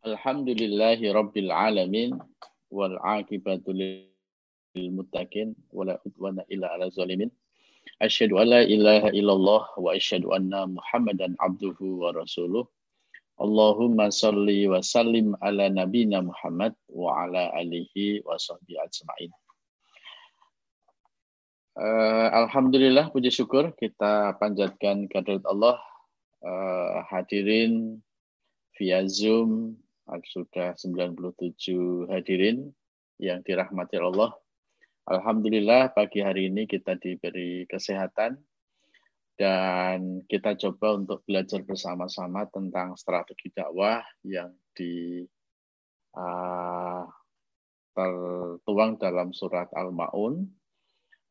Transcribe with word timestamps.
Alhamdulillahi 0.00 1.12
Rabbil 1.12 1.52
Alamin 1.52 2.16
wal 2.72 2.96
aqibatu 3.04 3.68
lil 3.76 4.08
muttaqin 4.96 5.52
wala 5.68 6.00
udwana 6.08 6.40
illa 6.48 6.72
ala 6.72 6.88
zalimin. 6.88 7.28
Asyhadu 8.00 8.40
an 8.40 8.48
la 8.48 8.62
ilaha 8.64 9.12
illallah 9.12 9.68
wa 9.76 9.92
asyhadu 9.92 10.32
anna 10.32 10.64
Muhammadan 10.64 11.36
abduhu 11.36 12.00
wa 12.00 12.16
rasuluh. 12.16 12.64
Allahumma 13.36 14.08
salli 14.08 14.64
wa 14.72 14.80
sallim 14.80 15.36
ala 15.44 15.68
nabina 15.68 16.24
Muhammad 16.24 16.72
wa 16.88 17.20
ala 17.20 17.52
alihi 17.60 18.24
wa 18.24 18.40
sahbihi 18.40 18.80
ajma'in. 18.80 19.28
Uh, 21.76 22.48
Alhamdulillah 22.48 23.12
puji 23.12 23.28
syukur 23.28 23.76
kita 23.76 24.32
panjatkan 24.40 25.12
kehadirat 25.12 25.44
Allah 25.44 25.76
uh, 26.40 27.04
hadirin 27.04 28.00
via 28.80 29.04
Zoom 29.04 29.76
sudah 30.26 30.74
97 30.74 32.10
hadirin 32.10 32.72
yang 33.20 33.44
dirahmati 33.46 34.00
Allah. 34.00 34.34
Alhamdulillah 35.06 35.94
pagi 35.94 36.22
hari 36.22 36.50
ini 36.50 36.66
kita 36.66 36.98
diberi 36.98 37.66
kesehatan 37.66 38.38
dan 39.40 40.20
kita 40.28 40.52
coba 40.68 41.00
untuk 41.00 41.24
belajar 41.24 41.64
bersama-sama 41.64 42.44
tentang 42.52 42.92
strategi 43.00 43.48
dakwah 43.50 44.04
yang 44.20 44.52
di 44.76 45.24
uh, 46.12 47.04
tertuang 47.96 49.00
dalam 49.00 49.32
surat 49.32 49.72
Al-Maun 49.72 50.44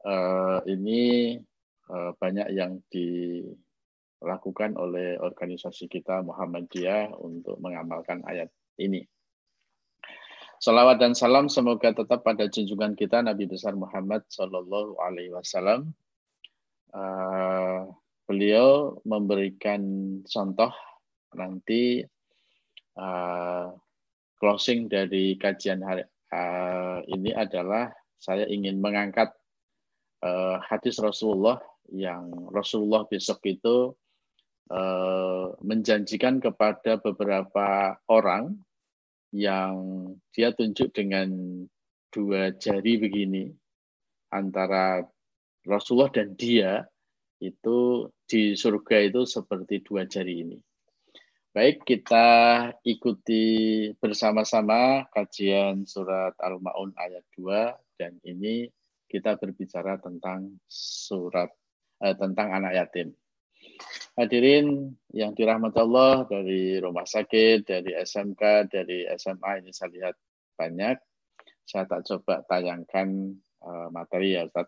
uh, 0.05 0.59
ini 0.65 1.37
uh, 1.93 2.11
banyak 2.17 2.49
yang 2.51 2.81
dilakukan 2.89 4.75
oleh 4.75 5.21
organisasi 5.21 5.85
kita 5.87 6.25
Muhammadiyah 6.25 7.13
untuk 7.15 7.61
mengamalkan 7.61 8.25
ayat 8.25 8.49
ini. 8.79 9.03
Salawat 10.59 10.99
dan 10.99 11.15
salam 11.15 11.47
semoga 11.47 11.95
tetap 11.95 12.19
pada 12.19 12.43
junjungan 12.51 12.91
kita 12.91 13.23
Nabi 13.23 13.47
besar 13.47 13.79
Muhammad 13.79 14.27
Shallallahu 14.27 14.99
Alaihi 14.99 15.31
Wasallam. 15.31 15.95
Uh, 16.91 17.87
beliau 18.27 18.99
memberikan 19.07 19.79
contoh 20.27 20.67
nanti 21.31 22.03
uh, 22.99 23.71
closing 24.35 24.91
dari 24.91 25.39
kajian 25.39 25.79
hari 25.79 26.03
uh, 26.35 26.99
ini 27.07 27.31
adalah 27.31 27.95
saya 28.19 28.43
ingin 28.51 28.83
mengangkat 28.83 29.31
hadis 30.67 30.99
Rasulullah 30.99 31.63
yang 31.95 32.51
Rasulullah 32.51 33.07
besok 33.07 33.39
itu 33.47 33.95
menjanjikan 35.63 36.43
kepada 36.43 36.99
beberapa 36.99 37.95
orang 38.11 38.59
yang 39.33 39.75
dia 40.33 40.53
tunjuk 40.53 40.89
dengan 40.93 41.29
dua 42.09 42.53
jari 42.57 42.97
begini 42.97 43.49
antara 44.33 45.05
Rasulullah 45.65 46.09
dan 46.09 46.33
dia 46.33 46.85
itu 47.39 48.09
di 48.25 48.57
surga 48.57 49.09
itu 49.09 49.23
seperti 49.23 49.85
dua 49.85 50.09
jari 50.09 50.43
ini. 50.43 50.57
Baik, 51.49 51.81
kita 51.81 52.27
ikuti 52.85 53.89
bersama-sama 53.97 55.09
kajian 55.09 55.81
surat 55.81 56.37
Al-Maun 56.37 56.93
ayat 56.93 57.25
2 57.33 57.73
dan 57.97 58.21
ini 58.21 58.69
kita 59.09 59.33
berbicara 59.33 59.97
tentang 59.97 60.61
surat 60.69 61.49
eh, 62.05 62.13
tentang 62.13 62.53
anak 62.53 62.77
yatim. 62.77 63.17
Hadirin 64.19 64.91
yang 65.15 65.31
dirahmati 65.31 65.79
Allah 65.79 66.27
dari 66.27 66.75
rumah 66.77 67.07
sakit, 67.07 67.63
dari 67.63 67.95
SMK, 67.95 68.67
dari 68.67 69.07
SMA 69.15 69.63
ini 69.63 69.71
saya 69.71 69.89
lihat 69.95 70.15
banyak. 70.59 70.97
Saya 71.63 71.87
tak 71.87 72.03
coba 72.03 72.43
tayangkan 72.49 73.31
uh, 73.63 73.87
materi 73.93 74.35
ya 74.35 74.43
Ustaz. 74.43 74.67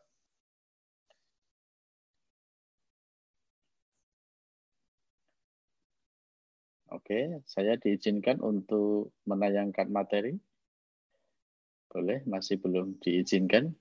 Oke, 6.92 7.44
saya 7.48 7.80
diizinkan 7.80 8.44
untuk 8.44 9.16
menayangkan 9.24 9.88
materi. 9.88 10.36
Boleh, 11.92 12.24
masih 12.28 12.60
belum 12.60 13.00
diizinkan. 13.04 13.72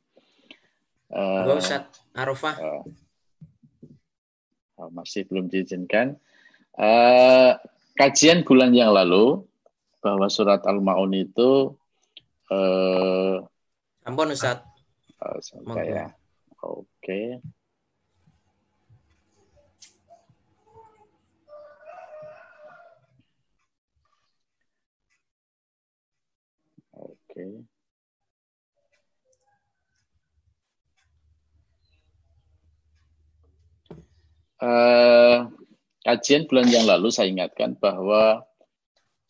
Uh, 1.11 1.59
Ustaz 1.59 1.91
Arafah. 2.15 2.55
Uh, 2.59 2.83
masih 4.89 5.29
belum 5.29 5.53
diizinkan. 5.53 6.17
Uh, 6.81 7.61
kajian 8.01 8.41
bulan 8.49 8.73
yang 8.73 8.97
lalu 8.97 9.45
bahwa 10.01 10.33
surat 10.33 10.65
Al-Maun 10.65 11.13
itu 11.13 11.77
uh, 12.49 13.45
Ampun 14.09 14.33
Ustaz. 14.33 14.65
Uh, 15.21 15.37
saya. 15.45 16.17
Oke. 16.65 16.89
Okay. 17.05 17.27
Oke. 26.97 27.17
Okay. 27.29 27.70
Eh, 34.61 35.37
kajian 36.05 36.49
bulan 36.49 36.69
yang 36.69 36.85
lalu 36.89 37.09
saya 37.13 37.29
ingatkan 37.29 37.77
bahwa 37.77 38.45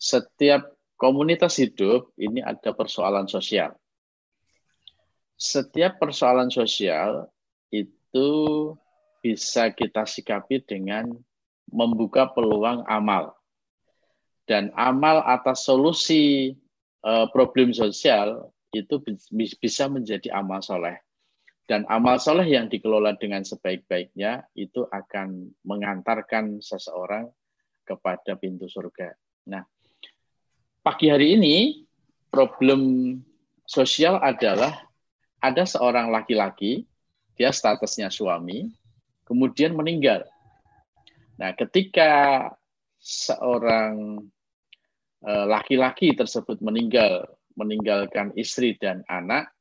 setiap 0.01 0.75
komunitas 1.01 1.57
hidup 1.59 2.13
ini 2.21 2.45
ada 2.45 2.75
persoalan 2.77 3.27
sosial. 3.27 3.73
Setiap 5.41 5.97
persoalan 5.97 6.53
sosial 6.53 7.25
itu 7.73 8.29
bisa 9.25 9.73
kita 9.73 10.05
sikapi 10.05 10.61
dengan 10.61 11.09
membuka 11.73 12.29
peluang 12.29 12.85
amal. 12.85 13.33
Dan 14.45 14.75
amal 14.75 15.23
atas 15.25 15.65
solusi 15.65 16.53
uh, 17.07 17.31
problem 17.31 17.71
sosial 17.71 18.51
itu 18.75 18.99
bisa 19.63 19.87
menjadi 19.87 20.35
amal 20.35 20.61
soleh. 20.61 20.99
Dan 21.71 21.87
amal 21.87 22.19
soleh 22.19 22.51
yang 22.51 22.67
dikelola 22.67 23.15
dengan 23.15 23.47
sebaik-baiknya 23.47 24.43
itu 24.59 24.83
akan 24.91 25.55
mengantarkan 25.63 26.59
seseorang 26.59 27.31
kepada 27.87 28.35
pintu 28.35 28.67
surga. 28.67 29.15
Nah, 29.47 29.63
pagi 30.83 31.07
hari 31.07 31.39
ini 31.39 31.87
problem 32.27 33.15
sosial 33.71 34.19
adalah 34.19 34.83
ada 35.39 35.63
seorang 35.63 36.11
laki-laki, 36.11 36.91
dia 37.39 37.55
statusnya 37.55 38.11
suami, 38.11 38.67
kemudian 39.23 39.71
meninggal. 39.79 40.27
Nah, 41.39 41.55
ketika 41.55 42.51
seorang 42.99 44.27
eh, 45.23 45.47
laki-laki 45.47 46.19
tersebut 46.19 46.59
meninggal, 46.67 47.31
meninggalkan 47.55 48.35
istri 48.35 48.75
dan 48.75 49.07
anak, 49.07 49.55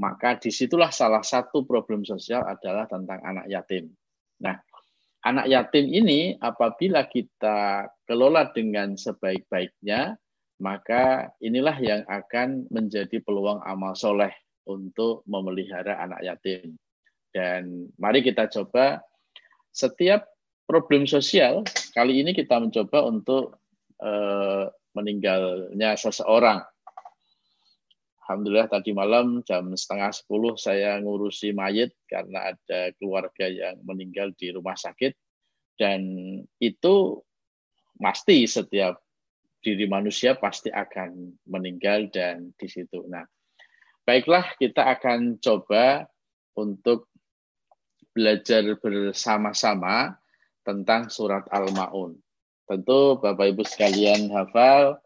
maka 0.00 0.40
di 0.40 0.48
situlah 0.48 0.88
salah 0.88 1.20
satu 1.20 1.68
problem 1.68 2.06
sosial 2.06 2.44
adalah 2.48 2.88
tentang 2.88 3.20
anak 3.20 3.46
yatim. 3.50 3.92
Nah, 4.40 4.56
anak 5.26 5.46
yatim 5.50 5.86
ini 5.92 6.34
apabila 6.40 7.04
kita 7.06 7.90
kelola 8.08 8.48
dengan 8.56 8.96
sebaik-baiknya, 8.96 10.16
maka 10.62 11.34
inilah 11.42 11.76
yang 11.82 12.02
akan 12.06 12.70
menjadi 12.70 13.20
peluang 13.20 13.60
amal 13.66 13.92
soleh 13.92 14.32
untuk 14.64 15.26
memelihara 15.26 15.98
anak 16.00 16.22
yatim. 16.22 16.78
Dan 17.32 17.90
mari 17.98 18.22
kita 18.22 18.46
coba 18.48 19.02
setiap 19.72 20.28
problem 20.68 21.04
sosial, 21.08 21.66
kali 21.92 22.22
ini 22.22 22.32
kita 22.32 22.60
mencoba 22.60 23.04
untuk 23.08 23.58
eh, 24.00 24.68
meninggalnya 24.92 25.96
seseorang 25.96 26.60
Alhamdulillah 28.32 28.72
tadi 28.72 28.96
malam 28.96 29.44
jam 29.44 29.68
setengah 29.76 30.08
sepuluh 30.08 30.56
saya 30.56 30.96
ngurusi 31.04 31.52
mayat 31.52 31.92
karena 32.08 32.56
ada 32.56 32.88
keluarga 32.96 33.44
yang 33.44 33.76
meninggal 33.84 34.32
di 34.40 34.48
rumah 34.48 34.72
sakit 34.72 35.12
dan 35.76 36.00
itu 36.56 37.20
pasti 38.00 38.48
setiap 38.48 38.96
diri 39.60 39.84
manusia 39.84 40.32
pasti 40.32 40.72
akan 40.72 41.36
meninggal 41.44 42.08
dan 42.08 42.56
di 42.56 42.72
situ. 42.72 43.04
Nah, 43.04 43.28
baiklah 44.08 44.56
kita 44.56 44.80
akan 44.96 45.36
coba 45.36 46.08
untuk 46.56 47.12
belajar 48.16 48.64
bersama-sama 48.80 50.16
tentang 50.64 51.12
surat 51.12 51.44
Al-Maun. 51.52 52.16
Tentu 52.64 53.20
Bapak 53.20 53.52
Ibu 53.52 53.62
sekalian 53.68 54.32
hafal 54.32 54.96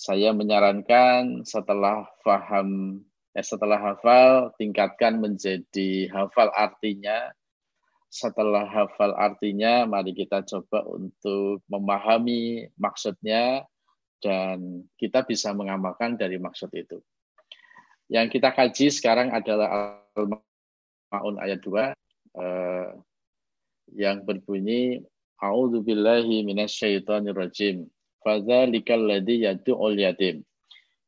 saya 0.00 0.32
menyarankan 0.32 1.44
setelah 1.44 2.08
paham 2.24 3.04
eh, 3.36 3.44
setelah 3.44 3.76
hafal 3.76 4.48
tingkatkan 4.56 5.20
menjadi 5.20 6.08
hafal 6.08 6.48
artinya 6.56 7.28
setelah 8.08 8.64
hafal 8.64 9.12
artinya 9.20 9.84
mari 9.84 10.16
kita 10.16 10.40
coba 10.48 10.88
untuk 10.88 11.60
memahami 11.68 12.64
maksudnya 12.80 13.68
dan 14.24 14.88
kita 14.96 15.20
bisa 15.28 15.52
mengamalkan 15.52 16.16
dari 16.16 16.40
maksud 16.40 16.72
itu. 16.72 17.00
Yang 18.08 18.40
kita 18.40 18.56
kaji 18.56 18.90
sekarang 18.90 19.30
adalah 19.30 20.00
Al-Maun 20.16 21.36
ayat 21.44 21.60
2 21.62 21.92
eh, 22.40 22.88
yang 23.94 24.24
berbunyi 24.24 25.04
A'udzubillahi 25.40 26.44
minasyaitonirrajim. 26.44 27.88
Fadzalikal 28.20 29.04
ladzi 29.08 29.48
yad'ul 29.48 29.96
yatim. 29.96 30.44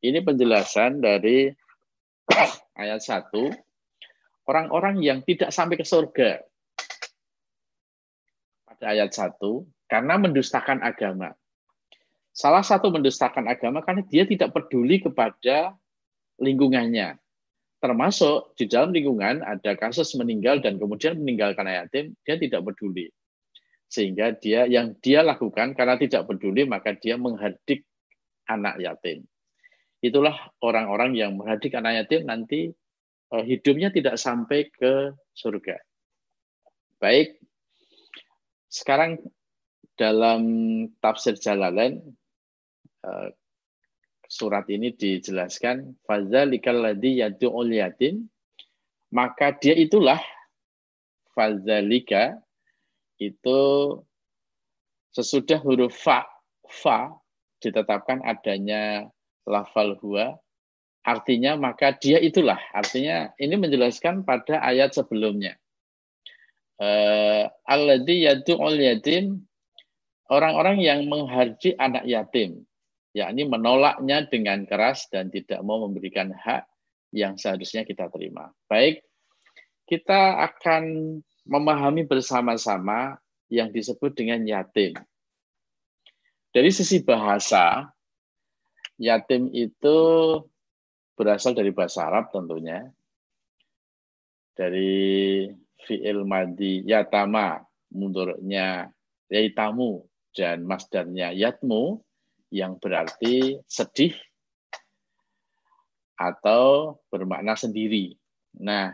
Ini 0.03 0.19
penjelasan 0.25 0.99
dari 0.99 1.47
ayat 2.81 2.99
1 2.99 3.31
orang-orang 4.49 4.99
yang 4.99 5.19
tidak 5.23 5.55
sampai 5.55 5.79
ke 5.79 5.85
surga 5.87 6.43
pada 8.67 8.85
ayat 8.91 9.13
1 9.15 9.39
karena 9.87 10.15
mendustakan 10.19 10.83
agama. 10.83 11.31
Salah 12.33 12.65
satu 12.65 12.89
mendustakan 12.89 13.45
agama 13.45 13.85
karena 13.85 14.01
dia 14.09 14.25
tidak 14.25 14.57
peduli 14.57 14.97
kepada 14.97 15.77
lingkungannya. 16.41 17.21
Termasuk 17.77 18.57
di 18.57 18.65
dalam 18.65 18.89
lingkungan 18.89 19.45
ada 19.45 19.77
kasus 19.77 20.17
meninggal 20.17 20.57
dan 20.63 20.81
kemudian 20.81 21.19
meninggalkan 21.19 21.69
yatim, 21.69 22.17
dia 22.25 22.35
tidak 22.41 22.65
peduli. 22.65 23.13
Sehingga 23.93 24.33
dia 24.33 24.65
yang 24.65 24.97
dia 24.97 25.21
lakukan 25.21 25.77
karena 25.77 26.01
tidak 26.01 26.25
peduli 26.25 26.65
maka 26.65 26.97
dia 26.97 27.13
menghardik 27.13 27.85
anak 28.49 28.81
yatim. 28.81 29.21
Itulah 30.01 30.33
orang-orang 30.65 31.13
yang 31.13 31.37
menghardik 31.37 31.77
anak 31.77 32.01
yatim 32.01 32.25
nanti 32.25 32.73
eh, 33.29 33.43
hidupnya 33.45 33.93
tidak 33.93 34.17
sampai 34.17 34.73
ke 34.73 35.13
surga. 35.37 35.77
Baik, 36.97 37.37
sekarang 38.73 39.21
dalam 39.93 40.41
tafsir 40.97 41.37
Jalalain 41.37 42.01
eh, 43.05 43.29
surat 44.25 44.65
ini 44.73 44.89
dijelaskan 44.97 46.01
fadzalikal 46.09 46.81
ladzi 46.81 47.21
yad'ul 47.21 47.69
yatim 47.69 48.25
maka 49.13 49.53
dia 49.53 49.77
itulah 49.77 50.17
fadzalika 51.37 52.41
itu 53.31 53.61
sesudah 55.13 55.61
huruf 55.61 55.93
fa 55.93 56.25
fa 56.67 57.13
ditetapkan 57.61 58.19
adanya 58.25 59.07
lafal 59.47 59.95
huwa 60.01 60.35
artinya 61.03 61.55
maka 61.55 61.93
dia 61.95 62.17
itulah 62.19 62.57
artinya 62.73 63.31
ini 63.39 63.55
menjelaskan 63.59 64.25
pada 64.25 64.59
ayat 64.63 64.95
sebelumnya 64.95 65.55
uh, 66.81 67.47
alladzi 67.67 68.27
yad'ul 68.27 68.79
yatim 68.79 69.45
orang-orang 70.31 70.81
yang 70.81 71.05
mengharji 71.07 71.75
anak 71.77 72.03
yatim 72.07 72.63
yakni 73.13 73.45
menolaknya 73.45 74.25
dengan 74.25 74.65
keras 74.65 75.05
dan 75.13 75.29
tidak 75.29 75.61
mau 75.61 75.85
memberikan 75.85 76.33
hak 76.33 76.65
yang 77.13 77.37
seharusnya 77.37 77.85
kita 77.85 78.09
terima. 78.09 78.49
Baik, 78.65 79.05
kita 79.85 80.41
akan 80.49 80.83
memahami 81.43 82.07
bersama-sama 82.07 83.19
yang 83.51 83.69
disebut 83.69 84.15
dengan 84.15 84.41
yatim. 84.47 84.95
Dari 86.53 86.69
sisi 86.69 87.01
bahasa, 87.01 87.89
yatim 89.01 89.49
itu 89.51 89.97
berasal 91.17 91.53
dari 91.57 91.73
bahasa 91.73 92.07
Arab 92.07 92.29
tentunya. 92.29 92.87
Dari 94.53 95.49
fi'il 95.81 96.21
madi 96.23 96.85
yatama, 96.85 97.57
mundurnya 97.89 98.87
yaitamu, 99.33 100.05
dan 100.33 100.61
masdarnya 100.65 101.33
yatmu, 101.33 102.01
yang 102.53 102.77
berarti 102.77 103.57
sedih 103.65 104.13
atau 106.13 106.97
bermakna 107.09 107.57
sendiri. 107.57 108.13
Nah, 108.61 108.93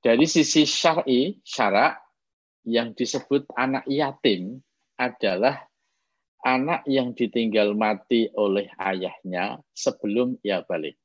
dari 0.00 0.24
sisi 0.24 0.64
syar'i, 0.64 1.36
syarak 1.44 2.00
yang 2.64 2.92
disebut 2.96 3.48
anak 3.56 3.84
yatim 3.88 4.60
adalah 4.96 5.60
anak 6.40 6.84
yang 6.88 7.12
ditinggal 7.12 7.76
mati 7.76 8.28
oleh 8.32 8.68
ayahnya 8.80 9.60
sebelum 9.76 10.40
ia 10.40 10.64
balik. 10.64 10.96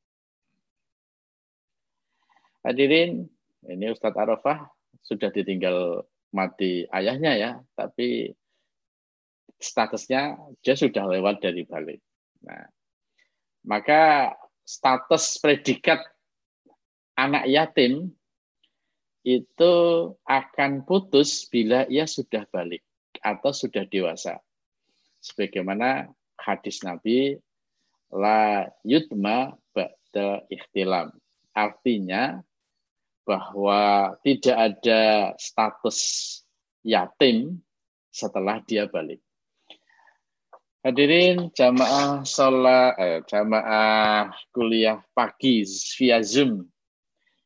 Hadirin, 2.64 3.28
ini 3.68 3.86
Ustadz 3.92 4.16
Arafah 4.16 4.64
sudah 5.04 5.30
ditinggal 5.30 6.02
mati 6.34 6.88
ayahnya 6.90 7.32
ya, 7.36 7.50
tapi 7.76 8.32
statusnya 9.60 10.40
dia 10.64 10.74
sudah 10.74 11.04
lewat 11.06 11.44
dari 11.44 11.62
balik. 11.68 12.00
Nah, 12.42 12.66
maka 13.64 14.32
status 14.66 15.38
predikat 15.38 16.00
anak 17.16 17.46
yatim 17.48 18.12
itu 19.26 19.74
akan 20.22 20.86
putus 20.86 21.50
bila 21.50 21.82
ia 21.90 22.06
sudah 22.06 22.46
balik 22.54 22.86
atau 23.18 23.50
sudah 23.50 23.82
dewasa. 23.90 24.38
Sebagaimana 25.18 26.06
hadis 26.38 26.86
Nabi 26.86 27.34
la 28.14 28.70
yutma 28.86 29.58
ba'da 29.74 30.46
ikhtilam. 30.46 31.10
Artinya 31.50 32.38
bahwa 33.26 34.14
tidak 34.22 34.54
ada 34.54 35.34
status 35.42 35.98
yatim 36.86 37.58
setelah 38.14 38.62
dia 38.62 38.86
balik. 38.86 39.18
Hadirin 40.86 41.50
jamaah 41.50 42.22
sholat, 42.22 42.94
eh, 43.02 43.18
jamaah 43.26 44.30
kuliah 44.54 45.02
pagi 45.18 45.66
via 45.98 46.22
Zoom 46.22 46.62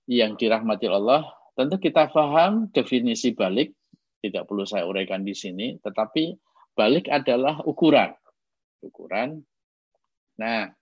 yang 0.04 0.36
dirahmati 0.36 0.84
Allah, 0.92 1.24
tentu 1.60 1.76
kita 1.76 2.08
paham 2.08 2.72
definisi 2.72 3.36
balik, 3.36 3.76
tidak 4.24 4.48
perlu 4.48 4.64
saya 4.64 4.88
uraikan 4.88 5.20
di 5.20 5.36
sini, 5.36 5.76
tetapi 5.84 6.32
balik 6.72 7.12
adalah 7.12 7.60
ukuran. 7.68 8.16
Ukuran. 8.80 9.44
Nah, 10.40 10.72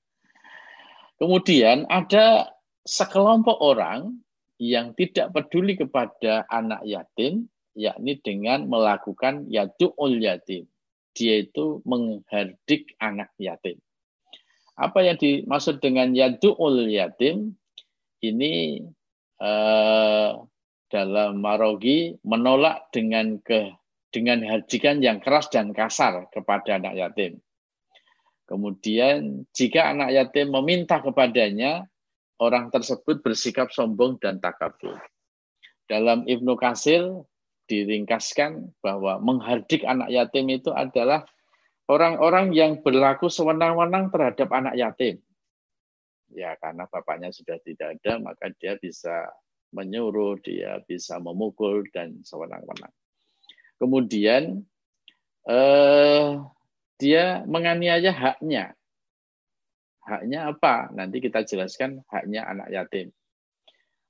kemudian 1.18 1.90
ada 1.90 2.54
sekelompok 2.86 3.58
orang 3.58 4.22
yang 4.62 4.94
tidak 4.94 5.34
peduli 5.34 5.74
kepada 5.74 6.46
anak 6.46 6.86
yatim, 6.86 7.50
yakni 7.74 8.22
dengan 8.22 8.70
melakukan 8.70 9.50
yadu'ul 9.50 10.22
yatim 10.22 10.70
dia 11.18 11.42
itu 11.42 11.82
menghardik 11.82 12.94
anak 13.02 13.34
yatim. 13.42 13.82
Apa 14.78 15.02
yang 15.02 15.18
dimaksud 15.18 15.82
dengan 15.82 16.14
yadu'ul 16.14 16.86
yatim? 16.86 17.58
Ini 18.22 18.86
eh, 19.42 20.30
dalam 20.88 21.44
marogi 21.44 22.16
menolak 22.24 22.88
dengan 22.92 23.40
ke 23.44 23.72
dengan 24.08 24.40
hardikan 24.40 25.04
yang 25.04 25.20
keras 25.20 25.52
dan 25.52 25.76
kasar 25.76 26.32
kepada 26.32 26.80
anak 26.80 26.96
yatim. 26.96 27.32
Kemudian 28.48 29.44
jika 29.52 29.92
anak 29.92 30.16
yatim 30.16 30.48
meminta 30.48 31.04
kepadanya, 31.04 31.84
orang 32.40 32.72
tersebut 32.72 33.20
bersikap 33.20 33.68
sombong 33.68 34.16
dan 34.16 34.40
takabur. 34.40 34.96
Dalam 35.84 36.24
Ibnu 36.24 36.56
Kasir 36.56 37.04
diringkaskan 37.68 38.80
bahwa 38.80 39.20
menghardik 39.20 39.84
anak 39.84 40.08
yatim 40.08 40.48
itu 40.48 40.72
adalah 40.72 41.28
orang-orang 41.92 42.56
yang 42.56 42.80
berlaku 42.80 43.28
sewenang-wenang 43.28 44.08
terhadap 44.08 44.48
anak 44.56 44.74
yatim. 44.80 45.20
Ya, 46.32 46.56
karena 46.60 46.88
bapaknya 46.88 47.32
sudah 47.32 47.56
tidak 47.60 48.00
ada, 48.00 48.20
maka 48.20 48.52
dia 48.56 48.76
bisa 48.80 49.28
menyuruh, 49.72 50.40
dia 50.40 50.80
bisa 50.84 51.20
memukul 51.20 51.84
dan 51.92 52.24
sewenang-wenang. 52.24 52.92
Kemudian 53.78 54.64
eh, 55.46 56.28
dia 56.98 57.24
menganiaya 57.46 58.10
haknya. 58.10 58.74
Haknya 60.02 60.50
apa? 60.50 60.90
Nanti 60.96 61.20
kita 61.20 61.44
jelaskan 61.44 62.02
haknya 62.08 62.48
anak 62.48 62.68
yatim. 62.72 63.12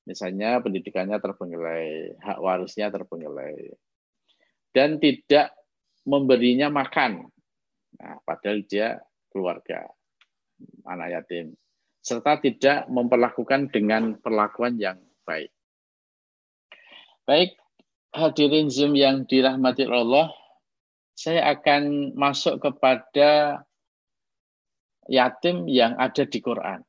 Misalnya 0.09 0.63
pendidikannya 0.65 1.21
terbengkelai, 1.21 2.17
hak 2.17 2.39
warisnya 2.41 2.89
terbengkelai. 2.89 3.77
Dan 4.73 4.97
tidak 4.97 5.53
memberinya 6.09 6.73
makan. 6.73 7.29
Nah, 8.01 8.17
padahal 8.25 8.65
dia 8.65 8.97
keluarga, 9.29 9.85
anak 10.89 11.09
yatim. 11.13 11.53
Serta 12.01 12.41
tidak 12.41 12.89
memperlakukan 12.89 13.69
dengan 13.69 14.17
perlakuan 14.17 14.81
yang 14.81 14.97
baik. 15.29 15.53
Baik, 17.29 17.61
hadirin 18.17 18.73
Zoom 18.73 18.97
yang 18.97 19.29
dirahmati 19.29 19.85
Allah, 19.85 20.33
saya 21.13 21.53
akan 21.53 22.17
masuk 22.17 22.57
kepada 22.65 23.61
yatim 25.13 25.69
yang 25.69 25.93
ada 26.01 26.25
di 26.25 26.41
Quran. 26.41 26.81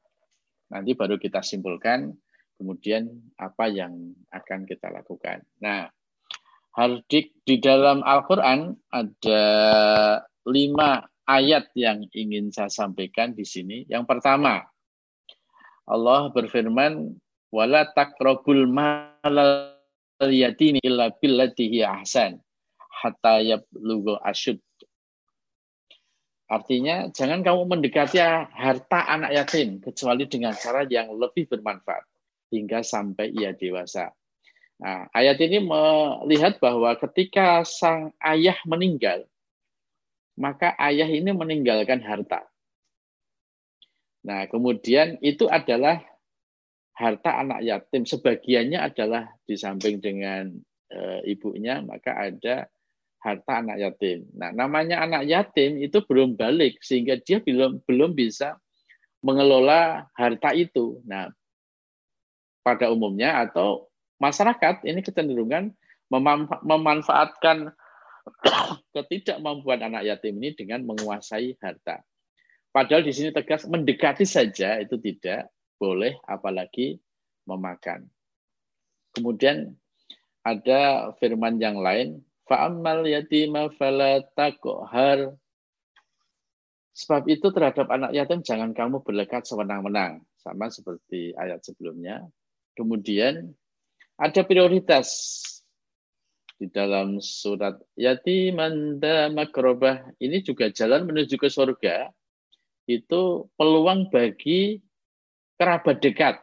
Nanti 0.72 0.96
baru 0.96 1.20
kita 1.20 1.44
simpulkan 1.44 2.16
kemudian 2.56 3.12
apa 3.36 3.68
yang 3.68 4.16
akan 4.32 4.64
kita 4.64 4.88
lakukan. 4.88 5.44
Nah, 5.60 5.92
hardik 6.76 7.36
di 7.44 7.60
dalam 7.60 8.00
Al-Quran 8.06 8.78
ada 8.94 9.44
lima 10.48 11.04
ayat 11.28 11.72
yang 11.76 12.08
ingin 12.16 12.52
saya 12.54 12.72
sampaikan 12.72 13.36
di 13.36 13.44
sini. 13.44 13.84
Yang 13.90 14.06
pertama, 14.08 14.64
Allah 15.90 16.30
berfirman, 16.30 17.18
"Wala 17.50 17.90
taqrabul 17.94 18.70
malal 18.70 19.74
yatimi 20.22 20.80
illa 20.86 21.10
billati 21.14 21.82
ahsan 21.82 22.38
hatta 22.80 23.42
yablughu 23.42 24.18
asyud." 24.22 24.62
Artinya, 26.50 27.14
jangan 27.14 27.46
kamu 27.46 27.78
mendekati 27.78 28.18
harta 28.50 29.06
anak 29.06 29.38
yatim 29.38 29.78
kecuali 29.86 30.26
dengan 30.26 30.58
cara 30.58 30.82
yang 30.90 31.14
lebih 31.14 31.46
bermanfaat 31.46 32.02
hingga 32.50 32.82
sampai 32.82 33.30
ia 33.38 33.54
dewasa. 33.54 34.10
Nah, 34.82 35.06
ayat 35.14 35.38
ini 35.44 35.62
melihat 35.62 36.58
bahwa 36.58 36.98
ketika 36.98 37.62
sang 37.68 38.16
ayah 38.18 38.58
meninggal, 38.66 39.30
maka 40.40 40.74
ayah 40.82 41.06
ini 41.06 41.30
meninggalkan 41.30 42.02
harta. 42.02 42.48
Nah, 44.26 44.50
kemudian 44.50 45.22
itu 45.22 45.46
adalah 45.52 46.02
harta 47.00 47.40
anak 47.40 47.64
yatim. 47.64 48.04
Sebagiannya 48.04 48.80
adalah 48.84 49.32
di 49.48 49.56
samping 49.56 50.04
dengan 50.04 50.52
e, 50.92 51.00
ibunya, 51.32 51.80
maka 51.80 52.12
ada 52.20 52.68
harta 53.24 53.64
anak 53.64 53.80
yatim. 53.80 54.28
Nah, 54.36 54.52
namanya 54.52 55.08
anak 55.08 55.24
yatim 55.24 55.80
itu 55.80 56.04
belum 56.04 56.36
balik 56.36 56.84
sehingga 56.84 57.16
dia 57.24 57.40
belum 57.40 57.80
belum 57.88 58.12
bisa 58.12 58.60
mengelola 59.24 60.12
harta 60.12 60.52
itu. 60.52 61.00
Nah, 61.08 61.32
pada 62.60 62.92
umumnya 62.92 63.48
atau 63.48 63.88
masyarakat 64.20 64.84
ini 64.84 65.00
kecenderungan 65.00 65.72
memanfaatkan 66.68 67.72
ketidakmampuan 68.96 69.80
anak 69.88 70.04
yatim 70.04 70.36
ini 70.44 70.52
dengan 70.52 70.84
menguasai 70.84 71.56
harta. 71.64 72.04
Padahal 72.70 73.08
di 73.08 73.16
sini 73.16 73.32
tegas 73.34 73.66
mendekati 73.66 74.28
saja 74.28 74.78
itu 74.78 75.00
tidak 75.02 75.50
boleh 75.80 76.20
apalagi 76.28 77.00
memakan. 77.48 78.06
Kemudian 79.16 79.74
ada 80.46 81.12
firman 81.18 81.58
yang 81.58 81.80
lain, 81.82 82.22
fa'ammal 82.46 83.08
yatima 83.08 83.72
fala 83.80 84.22
taqhar. 84.38 85.34
Sebab 86.94 87.32
itu 87.32 87.48
terhadap 87.56 87.88
anak 87.88 88.12
yatim 88.12 88.44
jangan 88.44 88.76
kamu 88.76 89.00
berlekat 89.08 89.48
sewenang-wenang, 89.48 90.20
sama 90.44 90.68
seperti 90.68 91.32
ayat 91.40 91.64
sebelumnya. 91.64 92.28
Kemudian 92.76 93.56
ada 94.20 94.44
prioritas 94.44 95.08
di 96.60 96.68
dalam 96.68 97.24
surat 97.24 97.80
yatiman 97.96 99.00
makrobah 99.32 100.12
ini 100.20 100.44
juga 100.44 100.68
jalan 100.68 101.08
menuju 101.08 101.40
ke 101.40 101.48
surga 101.48 102.12
itu 102.84 103.48
peluang 103.56 104.12
bagi 104.12 104.84
kerabat 105.60 106.00
dekat. 106.00 106.40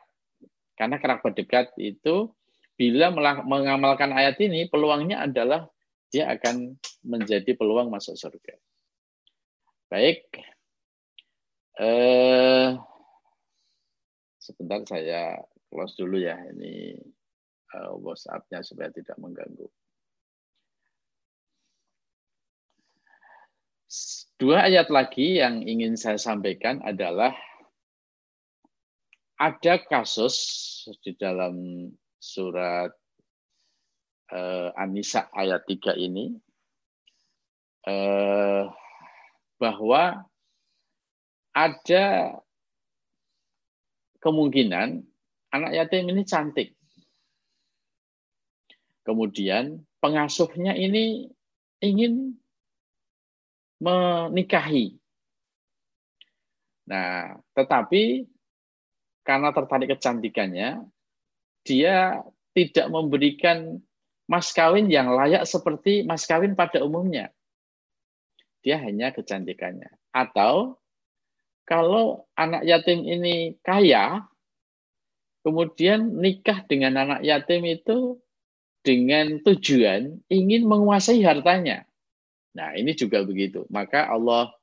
Karena 0.76 1.00
kerabat 1.00 1.32
dekat 1.32 1.72
itu 1.80 2.28
bila 2.76 3.08
mengamalkan 3.40 4.12
ayat 4.12 4.36
ini 4.44 4.68
peluangnya 4.68 5.24
adalah 5.24 5.64
dia 6.12 6.28
akan 6.28 6.76
menjadi 7.00 7.56
peluang 7.56 7.88
masuk 7.88 8.12
surga. 8.14 8.54
Baik. 9.88 10.28
Eh, 11.80 12.68
sebentar 14.36 14.84
saya 14.84 15.40
close 15.72 15.96
dulu 15.98 16.20
ya 16.20 16.36
ini 16.54 16.96
uh, 17.74 17.96
WhatsApp-nya 17.98 18.62
supaya 18.62 18.92
tidak 18.94 19.16
mengganggu. 19.18 19.66
Dua 24.36 24.68
ayat 24.68 24.92
lagi 24.92 25.40
yang 25.40 25.64
ingin 25.64 25.96
saya 25.96 26.20
sampaikan 26.20 26.84
adalah 26.84 27.32
ada 29.36 29.76
kasus 29.84 30.36
di 31.04 31.12
dalam 31.16 31.88
surat 32.16 32.88
uh, 34.32 34.68
An-Nisa 34.74 35.28
ayat 35.36 35.68
3 35.68 35.92
ini 36.00 36.32
uh, 37.84 38.64
bahwa 39.60 40.24
ada 41.52 42.36
kemungkinan 44.20 45.04
anak 45.52 45.72
yatim 45.72 46.08
ini 46.12 46.22
cantik. 46.24 46.76
Kemudian 49.06 49.86
pengasuhnya 50.02 50.74
ini 50.74 51.30
ingin 51.78 52.34
menikahi. 53.78 54.98
Nah, 56.90 57.38
tetapi 57.54 58.26
karena 59.26 59.50
tertarik 59.50 59.90
kecantikannya, 59.98 60.86
dia 61.66 62.22
tidak 62.54 62.86
memberikan 62.88 63.82
mas 64.30 64.54
kawin 64.54 64.86
yang 64.86 65.10
layak 65.10 65.42
seperti 65.42 66.06
mas 66.06 66.22
kawin 66.24 66.54
pada 66.54 66.78
umumnya. 66.86 67.34
Dia 68.62 68.78
hanya 68.78 69.10
kecantikannya. 69.10 69.90
Atau 70.14 70.78
kalau 71.66 72.30
anak 72.38 72.62
yatim 72.62 73.02
ini 73.02 73.58
kaya, 73.66 74.22
kemudian 75.42 76.22
nikah 76.22 76.62
dengan 76.70 76.94
anak 77.02 77.20
yatim 77.26 77.66
itu 77.66 78.22
dengan 78.86 79.42
tujuan 79.42 80.22
ingin 80.30 80.62
menguasai 80.62 81.26
hartanya. 81.26 81.82
Nah, 82.54 82.78
ini 82.78 82.94
juga 82.94 83.26
begitu. 83.26 83.66
Maka 83.66 84.06
Allah 84.06 84.54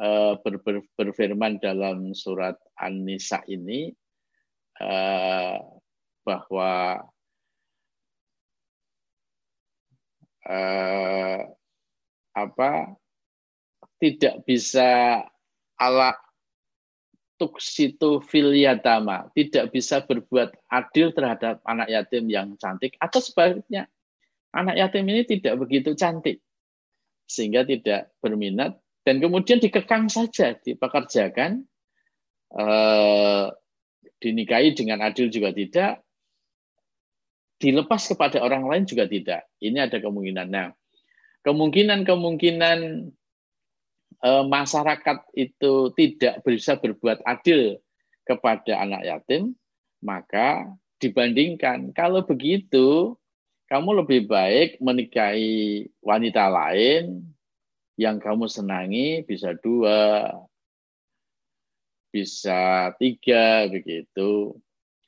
uh, 0.00 0.36
ber, 0.40 0.60
ber, 0.60 0.76
berfirman 0.96 1.60
dalam 1.60 2.12
surat 2.12 2.56
An-Nisa 2.76 3.40
ini 3.48 3.92
uh, 4.80 5.58
bahwa 6.24 7.00
uh, 10.44 11.40
apa 12.36 12.70
tidak 13.96 14.44
bisa 14.44 15.22
ala 15.80 16.12
tuksitu 17.36 18.20
filiatama 18.24 19.28
tidak 19.36 19.68
bisa 19.72 20.00
berbuat 20.04 20.56
adil 20.72 21.12
terhadap 21.12 21.60
anak 21.68 21.88
yatim 21.92 22.28
yang 22.32 22.56
cantik 22.56 22.96
atau 22.96 23.20
sebaliknya 23.20 23.84
anak 24.56 24.80
yatim 24.80 25.04
ini 25.04 25.24
tidak 25.28 25.60
begitu 25.60 25.92
cantik 25.92 26.40
sehingga 27.28 27.66
tidak 27.68 28.08
berminat 28.24 28.80
dan 29.06 29.22
kemudian 29.22 29.62
dikekang 29.62 30.10
saja 30.10 30.58
dipekerjakan 30.58 31.62
eh, 32.58 33.46
dinikahi 34.18 34.74
dengan 34.74 35.06
adil 35.06 35.30
juga 35.30 35.54
tidak 35.54 36.02
dilepas 37.62 38.02
kepada 38.10 38.42
orang 38.42 38.66
lain 38.66 38.84
juga 38.84 39.06
tidak. 39.06 39.46
Ini 39.62 39.86
ada 39.86 40.02
kemungkinan. 40.02 40.50
Nah 40.50 40.74
kemungkinan 41.46 42.02
kemungkinan 42.02 42.78
eh, 44.26 44.44
masyarakat 44.50 45.18
itu 45.38 45.94
tidak 45.94 46.42
bisa 46.42 46.74
berbuat 46.74 47.22
adil 47.22 47.78
kepada 48.26 48.82
anak 48.82 49.06
yatim 49.06 49.54
maka 50.02 50.66
dibandingkan. 50.98 51.94
Kalau 51.94 52.26
begitu 52.26 53.14
kamu 53.70 54.02
lebih 54.02 54.26
baik 54.26 54.82
menikahi 54.82 55.86
wanita 56.02 56.50
lain 56.50 57.35
yang 57.96 58.20
kamu 58.20 58.44
senangi 58.46 59.24
bisa 59.24 59.56
dua, 59.56 60.28
bisa 62.12 62.92
tiga 63.00 63.66
begitu. 63.72 64.56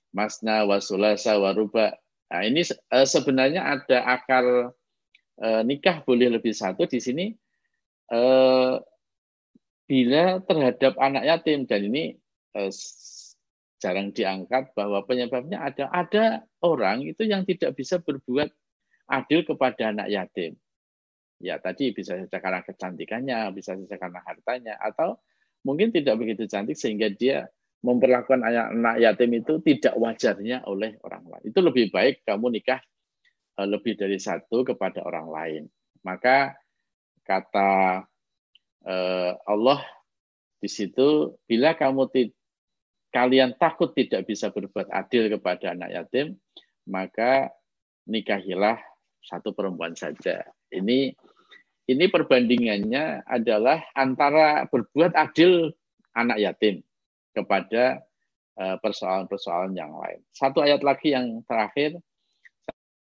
Masna 0.09 0.65
wasulasa 0.65 1.37
waruba. 1.37 1.93
Nah 2.33 2.43
ini 2.45 2.65
eh, 2.65 3.07
sebenarnya 3.07 3.65
ada 3.65 3.99
akar 4.09 4.73
eh, 5.41 5.63
nikah 5.69 6.01
boleh 6.05 6.41
lebih 6.41 6.57
satu 6.57 6.89
di 6.89 7.01
sini 7.01 7.27
eh, 8.09 8.75
bila 9.89 10.25
terhadap 10.45 10.97
anak 11.01 11.25
yatim 11.25 11.65
dan 11.65 11.89
ini 11.89 12.17
jarang 13.79 14.11
diangkat 14.11 14.75
bahwa 14.75 15.07
penyebabnya 15.07 15.63
ada 15.63 15.87
ada 15.95 16.25
orang 16.61 17.07
itu 17.07 17.25
yang 17.25 17.47
tidak 17.47 17.79
bisa 17.79 18.03
berbuat 18.03 18.51
adil 19.09 19.47
kepada 19.47 19.95
anak 19.95 20.09
yatim. 20.13 20.59
Ya 21.39 21.63
tadi 21.63 21.95
bisa 21.95 22.19
saja 22.19 22.39
karena 22.43 22.67
kecantikannya, 22.67 23.55
bisa 23.55 23.79
saja 23.79 23.97
karena 23.97 24.21
hartanya, 24.27 24.75
atau 24.83 25.23
mungkin 25.63 25.95
tidak 25.95 26.19
begitu 26.19 26.51
cantik 26.51 26.75
sehingga 26.75 27.11
dia 27.15 27.47
memperlakukan 27.87 28.43
anak 28.43 28.99
yatim 28.99 29.39
itu 29.39 29.63
tidak 29.63 29.95
wajarnya 29.95 30.67
oleh 30.67 30.99
orang 31.07 31.23
lain. 31.31 31.45
Itu 31.47 31.63
lebih 31.63 31.95
baik 31.95 32.27
kamu 32.27 32.59
nikah 32.59 32.83
eh, 33.59 33.69
lebih 33.71 33.95
dari 33.95 34.19
satu 34.19 34.67
kepada 34.67 35.07
orang 35.07 35.27
lain. 35.31 35.63
Maka 36.03 36.59
kata 37.23 38.03
eh, 38.83 39.33
Allah 39.47 39.81
di 40.59 40.67
situ, 40.67 41.39
bila 41.47 41.79
kamu 41.79 42.11
kalian 43.15 43.55
takut 43.63 43.95
tidak 43.95 44.27
bisa 44.27 44.51
berbuat 44.51 44.91
adil 44.91 45.31
kepada 45.39 45.71
anak 45.71 45.91
yatim, 45.95 46.35
maka 46.91 47.55
nikahilah 48.11 48.81
satu 49.23 49.55
perempuan 49.55 49.95
saja. 49.95 50.43
Ini 50.73 51.15
ini 51.89 52.05
perbandingannya 52.13 53.25
adalah 53.25 53.81
antara 53.97 54.69
berbuat 54.69 55.17
adil 55.17 55.73
anak 56.13 56.39
yatim 56.39 56.85
kepada 57.33 58.05
eh, 58.61 58.77
persoalan-persoalan 58.85 59.73
yang 59.73 59.97
lain. 59.97 60.21
Satu 60.37 60.61
ayat 60.61 60.85
lagi 60.85 61.17
yang 61.17 61.41
terakhir 61.49 61.97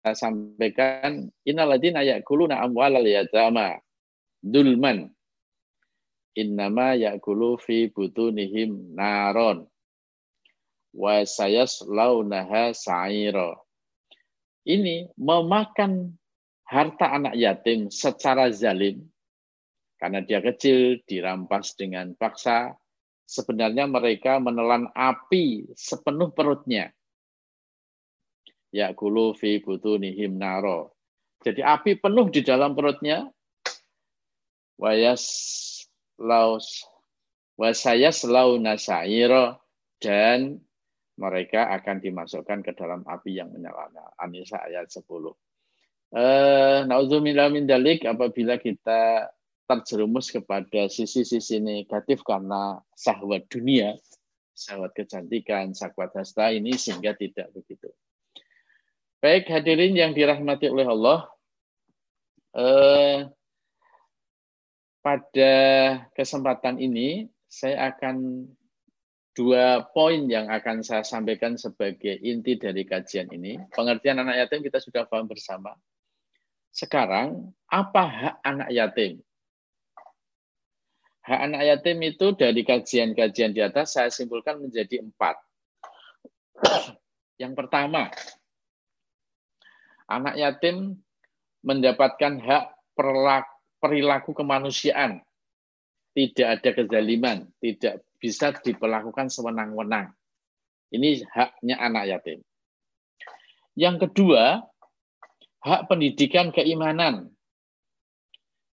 saya 0.05 0.21
sampaikan 0.21 1.33
innaladina 1.49 2.05
ya'kuluna 2.05 2.61
amwalal 2.61 3.09
yatama 3.09 3.81
dulman 4.45 5.09
innama 6.37 6.93
ya'kulu 6.93 7.57
fi 7.57 7.89
butunihim 7.89 8.93
naron 8.93 9.65
wa 10.93 11.25
sayaslaunaha 11.25 12.77
sa'ira. 12.77 13.57
Ini 14.69 15.09
memakan 15.17 16.21
harta 16.65 17.13
anak 17.13 17.37
yatim 17.37 17.93
secara 17.93 18.49
zalim, 18.53 19.05
karena 20.01 20.21
dia 20.21 20.45
kecil, 20.45 21.01
dirampas 21.09 21.77
dengan 21.81 22.13
paksa, 22.13 22.77
sebenarnya 23.25 23.89
mereka 23.89 24.37
menelan 24.37 24.91
api 24.93 25.73
sepenuh 25.73 26.29
perutnya. 26.37 26.93
Yakulu 28.75 29.33
fi 29.39 29.63
butunihim 29.63 30.37
naro. 30.37 30.99
Jadi 31.41 31.63
api 31.63 31.97
penuh 31.97 32.27
di 32.29 32.45
dalam 32.45 32.75
perutnya. 32.75 33.31
Wayas 34.75 35.25
laus 36.19 36.83
wasayas 37.55 38.27
launa 38.27 38.75
sa'iro 38.75 39.63
dan 40.03 40.59
mereka 41.15 41.71
akan 41.71 42.03
dimasukkan 42.03 42.67
ke 42.67 42.75
dalam 42.75 43.07
api 43.07 43.39
yang 43.39 43.55
menyala. 43.55 43.89
Anisa 44.19 44.59
ayat 44.67 44.91
10. 44.91 45.07
Uh, 46.15 46.87
Nauzubillah 46.87 47.51
min 47.51 47.67
dalik 47.67 48.07
apabila 48.07 48.55
kita 48.55 49.35
terjerumus 49.67 50.31
kepada 50.31 50.87
sisi-sisi 50.87 51.59
negatif 51.59 52.23
karena 52.23 52.79
syahwat 52.95 53.51
dunia, 53.51 53.99
syahwat 54.55 54.95
kecantikan, 54.95 55.75
syahwat 55.75 56.15
hasta 56.15 56.55
ini 56.55 56.79
sehingga 56.79 57.19
tidak 57.19 57.51
begitu. 57.51 57.91
Baik 59.19 59.51
hadirin 59.51 59.99
yang 59.99 60.15
dirahmati 60.15 60.71
oleh 60.71 60.87
Allah, 60.87 61.19
eh, 62.55 63.19
pada 65.03 65.55
kesempatan 66.15 66.79
ini 66.79 67.27
saya 67.51 67.91
akan 67.91 68.47
dua 69.35 69.83
poin 69.91 70.31
yang 70.31 70.47
akan 70.47 70.87
saya 70.87 71.03
sampaikan 71.03 71.59
sebagai 71.59 72.23
inti 72.23 72.55
dari 72.55 72.87
kajian 72.87 73.27
ini. 73.35 73.59
Pengertian 73.75 74.23
anak 74.23 74.47
yatim 74.47 74.63
kita 74.63 74.79
sudah 74.79 75.11
paham 75.11 75.27
bersama. 75.27 75.75
Sekarang, 76.75 77.55
apa 77.71 78.03
hak 78.03 78.35
anak 78.43 78.69
yatim? 78.75 79.23
Hak 81.23 81.41
anak 81.47 81.63
yatim 81.63 82.03
itu 82.03 82.35
dari 82.35 82.67
kajian-kajian 82.67 83.55
di 83.55 83.63
atas 83.63 83.95
saya 83.95 84.11
simpulkan 84.11 84.59
menjadi 84.59 84.99
empat. 84.99 85.39
Yang 87.39 87.55
pertama, 87.55 88.11
anak 90.11 90.35
yatim 90.35 90.99
mendapatkan 91.63 92.43
hak 92.43 92.65
perilaku 93.79 94.35
kemanusiaan. 94.35 95.23
Tidak 96.15 96.47
ada 96.59 96.71
kezaliman, 96.75 97.55
tidak 97.63 98.03
bisa 98.19 98.51
diperlakukan 98.51 99.31
sewenang-wenang. 99.31 100.11
Ini 100.91 101.23
haknya 101.31 101.79
anak 101.79 102.05
yatim. 102.11 102.43
Yang 103.75 104.07
kedua, 104.07 104.63
hak 105.65 105.89
pendidikan 105.89 106.53
keimanan 106.53 107.33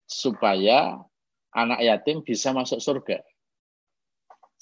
supaya 0.06 1.02
anak 1.50 1.82
yatim 1.82 2.22
bisa 2.22 2.54
masuk 2.54 2.78
surga. 2.78 3.26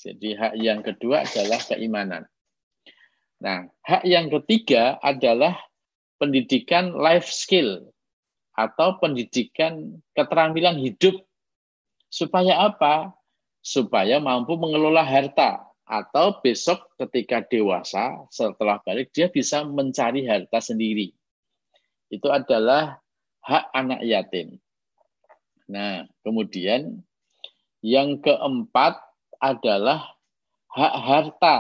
Jadi 0.01 0.33
hak 0.33 0.57
yang 0.57 0.81
kedua 0.81 1.29
adalah 1.29 1.61
keimanan. 1.61 2.25
Nah, 3.45 3.69
hak 3.85 4.09
yang 4.09 4.33
ketiga 4.33 4.97
adalah 5.05 5.53
pendidikan 6.17 6.97
life 6.97 7.29
skill 7.29 7.93
atau 8.57 8.97
pendidikan 8.99 10.01
keterampilan 10.17 10.81
hidup. 10.81 11.21
Supaya 12.09 12.71
apa? 12.73 13.13
Supaya 13.61 14.23
mampu 14.23 14.57
mengelola 14.57 15.05
harta 15.05 15.61
atau 15.85 16.41
besok 16.41 16.89
ketika 16.97 17.45
dewasa 17.45 18.25
setelah 18.33 18.81
balik 18.81 19.13
dia 19.13 19.29
bisa 19.29 19.61
mencari 19.67 20.25
harta 20.25 20.57
sendiri 20.57 21.13
itu 22.09 22.29
adalah 22.29 23.01
hak 23.45 23.65
anak 23.77 24.01
yatim. 24.05 24.59
Nah, 25.69 26.05
kemudian 26.25 27.05
yang 27.85 28.21
keempat 28.21 29.01
adalah 29.41 30.17
hak 30.73 30.95
harta 31.05 31.57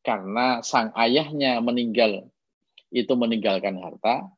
karena 0.00 0.64
sang 0.64 0.92
ayahnya 0.96 1.60
meninggal 1.60 2.28
itu 2.92 3.12
meninggalkan 3.16 3.80
harta. 3.80 4.28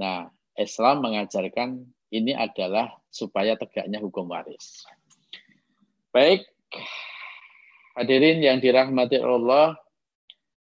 Nah, 0.00 0.32
Islam 0.56 1.04
mengajarkan 1.04 1.84
ini 2.10 2.34
adalah 2.34 2.96
supaya 3.08 3.54
tegaknya 3.56 4.02
hukum 4.02 4.28
waris. 4.28 4.84
Baik, 6.10 6.42
hadirin 7.94 8.42
yang 8.42 8.58
dirahmati 8.58 9.22
Allah, 9.22 9.78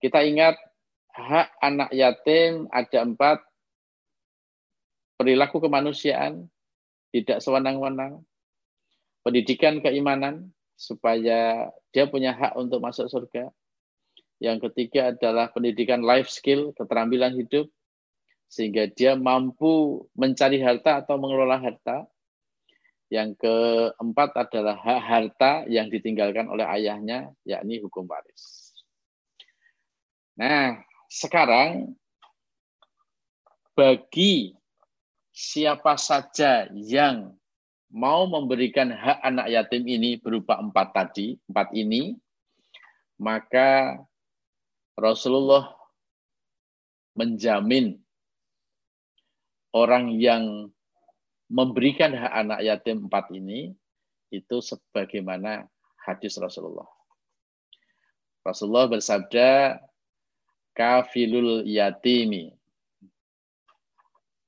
kita 0.04 0.20
ingat 0.22 0.58
hak 1.12 1.48
anak 1.64 1.90
yatim 1.94 2.68
ada 2.68 3.04
empat 3.04 3.40
perilaku 5.16 5.62
kemanusiaan, 5.62 6.48
tidak 7.12 7.44
sewenang-wenang, 7.44 8.24
pendidikan 9.22 9.78
keimanan, 9.84 10.50
supaya 10.74 11.70
dia 11.94 12.04
punya 12.10 12.34
hak 12.34 12.58
untuk 12.58 12.82
masuk 12.82 13.06
surga. 13.06 13.52
Yang 14.42 14.70
ketiga 14.70 15.14
adalah 15.14 15.54
pendidikan 15.54 16.02
life 16.02 16.26
skill, 16.26 16.74
keterampilan 16.74 17.38
hidup, 17.38 17.70
sehingga 18.50 18.90
dia 18.90 19.14
mampu 19.14 20.02
mencari 20.18 20.58
harta 20.58 21.04
atau 21.04 21.16
mengelola 21.16 21.62
harta. 21.62 22.04
Yang 23.12 23.44
keempat 23.44 24.48
adalah 24.48 24.74
hak 24.80 25.00
harta 25.04 25.52
yang 25.68 25.92
ditinggalkan 25.92 26.48
oleh 26.48 26.64
ayahnya, 26.64 27.30
yakni 27.44 27.78
hukum 27.78 28.08
waris. 28.08 28.72
Nah, 30.34 30.80
sekarang 31.12 31.92
bagi 33.76 34.56
siapa 35.32 35.96
saja 35.96 36.68
yang 36.72 37.32
mau 37.88 38.28
memberikan 38.28 38.92
hak 38.92 39.20
anak 39.24 39.48
yatim 39.48 39.84
ini 39.88 40.20
berupa 40.20 40.60
empat 40.60 40.92
tadi, 40.92 41.36
empat 41.48 41.72
ini, 41.76 42.16
maka 43.20 44.00
Rasulullah 44.96 45.72
menjamin 47.16 48.00
orang 49.72 50.16
yang 50.16 50.72
memberikan 51.52 52.16
hak 52.16 52.32
anak 52.32 52.60
yatim 52.64 53.08
empat 53.08 53.28
ini 53.32 53.72
itu 54.32 54.56
sebagaimana 54.60 55.68
hadis 56.00 56.40
Rasulullah. 56.40 56.88
Rasulullah 58.40 58.88
bersabda, 58.88 59.80
kafilul 60.72 61.68
yatimi 61.68 62.56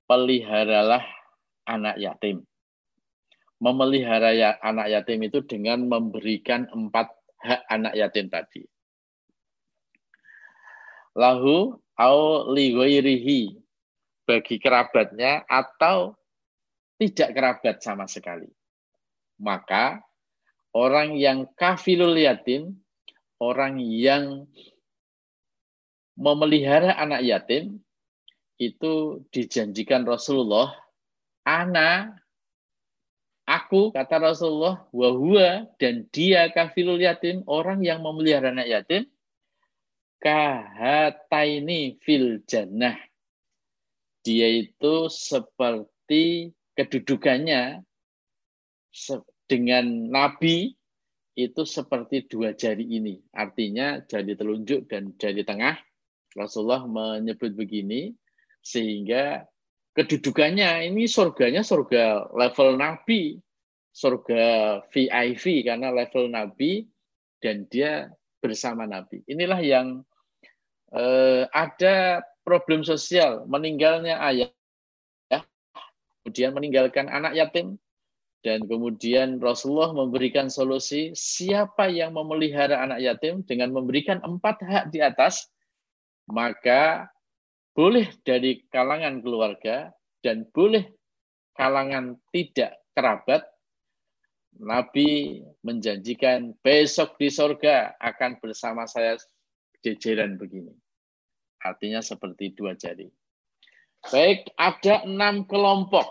peliharalah 0.09 1.05
anak 1.69 1.97
yatim. 2.01 2.45
Memelihara 3.63 4.35
ya, 4.37 4.57
anak 4.61 4.93
yatim 4.93 5.25
itu 5.25 5.41
dengan 5.47 5.89
memberikan 5.89 6.69
empat 6.69 7.09
hak 7.41 7.63
anak 7.71 7.95
yatim 7.97 8.29
tadi. 8.29 8.65
Lahu 11.15 11.79
au 11.95 12.19
liwairihi 12.51 13.57
bagi 14.27 14.57
kerabatnya 14.59 15.47
atau 15.47 16.19
tidak 16.99 17.31
kerabat 17.37 17.77
sama 17.85 18.09
sekali. 18.09 18.49
Maka 19.39 20.03
orang 20.75 21.15
yang 21.15 21.47
kafilul 21.55 22.17
yatim, 22.17 22.75
orang 23.39 23.79
yang 23.79 24.49
memelihara 26.17 26.97
anak 26.97 27.23
yatim, 27.23 27.84
itu 28.59 29.25
dijanjikan 29.35 30.07
Rasulullah, 30.07 30.73
ana, 31.43 32.15
aku 33.45 33.91
kata 33.91 34.23
Rasulullah, 34.23 34.87
wahua 34.95 35.67
dan 35.77 36.07
dia 36.15 36.49
kafilul 36.55 37.03
yatim, 37.03 37.43
orang 37.51 37.83
yang 37.83 38.01
memelihara 38.01 38.55
anak 38.55 38.71
yatim, 38.71 39.03
kahataini 40.23 42.01
fil 42.01 42.41
jannah. 42.49 42.97
Dia 44.25 44.49
itu 44.49 45.13
seperti 45.13 46.55
kedudukannya 46.73 47.85
dengan 49.45 49.85
Nabi 50.09 50.73
itu 51.35 51.63
seperti 51.67 52.25
dua 52.31 52.55
jari 52.57 52.87
ini. 52.87 53.21
Artinya 53.35 54.01
jari 54.07 54.33
telunjuk 54.39 54.87
dan 54.89 55.13
jari 55.19 55.43
tengah. 55.45 55.77
Rasulullah 56.35 56.87
menyebut 56.87 57.55
begini, 57.55 58.15
sehingga 58.65 59.45
kedudukannya 59.93 60.89
ini 60.89 61.05
surganya 61.05 61.61
surga 61.61 62.33
level 62.33 62.81
nabi, 62.81 63.39
surga 63.93 64.81
VIP 64.89 65.69
karena 65.69 65.93
level 65.93 66.33
nabi 66.33 66.89
dan 67.45 67.69
dia 67.69 68.09
bersama 68.41 68.89
nabi. 68.89 69.21
Inilah 69.29 69.61
yang 69.61 70.01
eh, 70.97 71.45
ada 71.53 72.25
problem 72.43 72.81
sosial, 72.83 73.45
meninggalnya 73.45 74.21
ayah, 74.25 74.51
ya, 75.29 75.41
kemudian 76.25 76.53
meninggalkan 76.53 77.09
anak 77.09 77.37
yatim, 77.37 77.81
dan 78.45 78.69
kemudian 78.69 79.41
Rasulullah 79.41 79.97
memberikan 79.97 80.53
solusi 80.53 81.17
siapa 81.17 81.89
yang 81.89 82.13
memelihara 82.13 82.85
anak 82.85 83.01
yatim 83.01 83.41
dengan 83.49 83.73
memberikan 83.73 84.21
empat 84.21 84.61
hak 84.61 84.85
di 84.93 85.01
atas, 85.01 85.49
maka 86.29 87.09
boleh 87.75 88.07
dari 88.23 88.63
kalangan 88.71 89.19
keluarga 89.19 89.91
dan 90.23 90.47
boleh 90.55 90.87
kalangan 91.59 92.15
tidak 92.31 92.79
kerabat 92.95 93.43
Nabi 94.55 95.43
menjanjikan 95.67 96.55
besok 96.63 97.19
di 97.19 97.27
sorga 97.27 97.99
akan 97.99 98.39
bersama 98.39 98.87
saya 98.87 99.19
jejeran 99.83 100.39
begini. 100.39 100.71
Artinya 101.59 101.99
seperti 101.99 102.55
dua 102.55 102.79
jari. 102.79 103.11
Baik, 104.15 104.55
ada 104.55 105.03
enam 105.03 105.43
kelompok. 105.51 106.07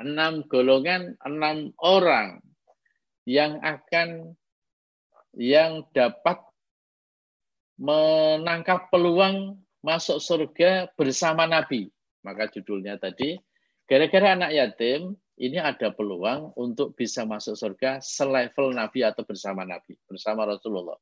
Enam 0.00 0.44
golongan, 0.48 1.16
enam 1.24 1.72
orang 1.84 2.40
yang 3.28 3.60
akan 3.60 4.32
yang 5.36 5.84
dapat 5.92 6.40
menangkap 7.76 8.88
peluang 8.88 9.65
masuk 9.86 10.18
surga 10.18 10.90
bersama 10.98 11.46
Nabi. 11.46 11.86
Maka 12.26 12.50
judulnya 12.50 12.98
tadi, 12.98 13.38
gara-gara 13.86 14.34
anak 14.34 14.50
yatim, 14.50 15.14
ini 15.38 15.62
ada 15.62 15.94
peluang 15.94 16.50
untuk 16.58 16.98
bisa 16.98 17.22
masuk 17.22 17.54
surga 17.54 18.02
selevel 18.02 18.74
Nabi 18.74 19.06
atau 19.06 19.22
bersama 19.22 19.62
Nabi, 19.62 19.94
bersama 20.10 20.42
Rasulullah. 20.42 20.98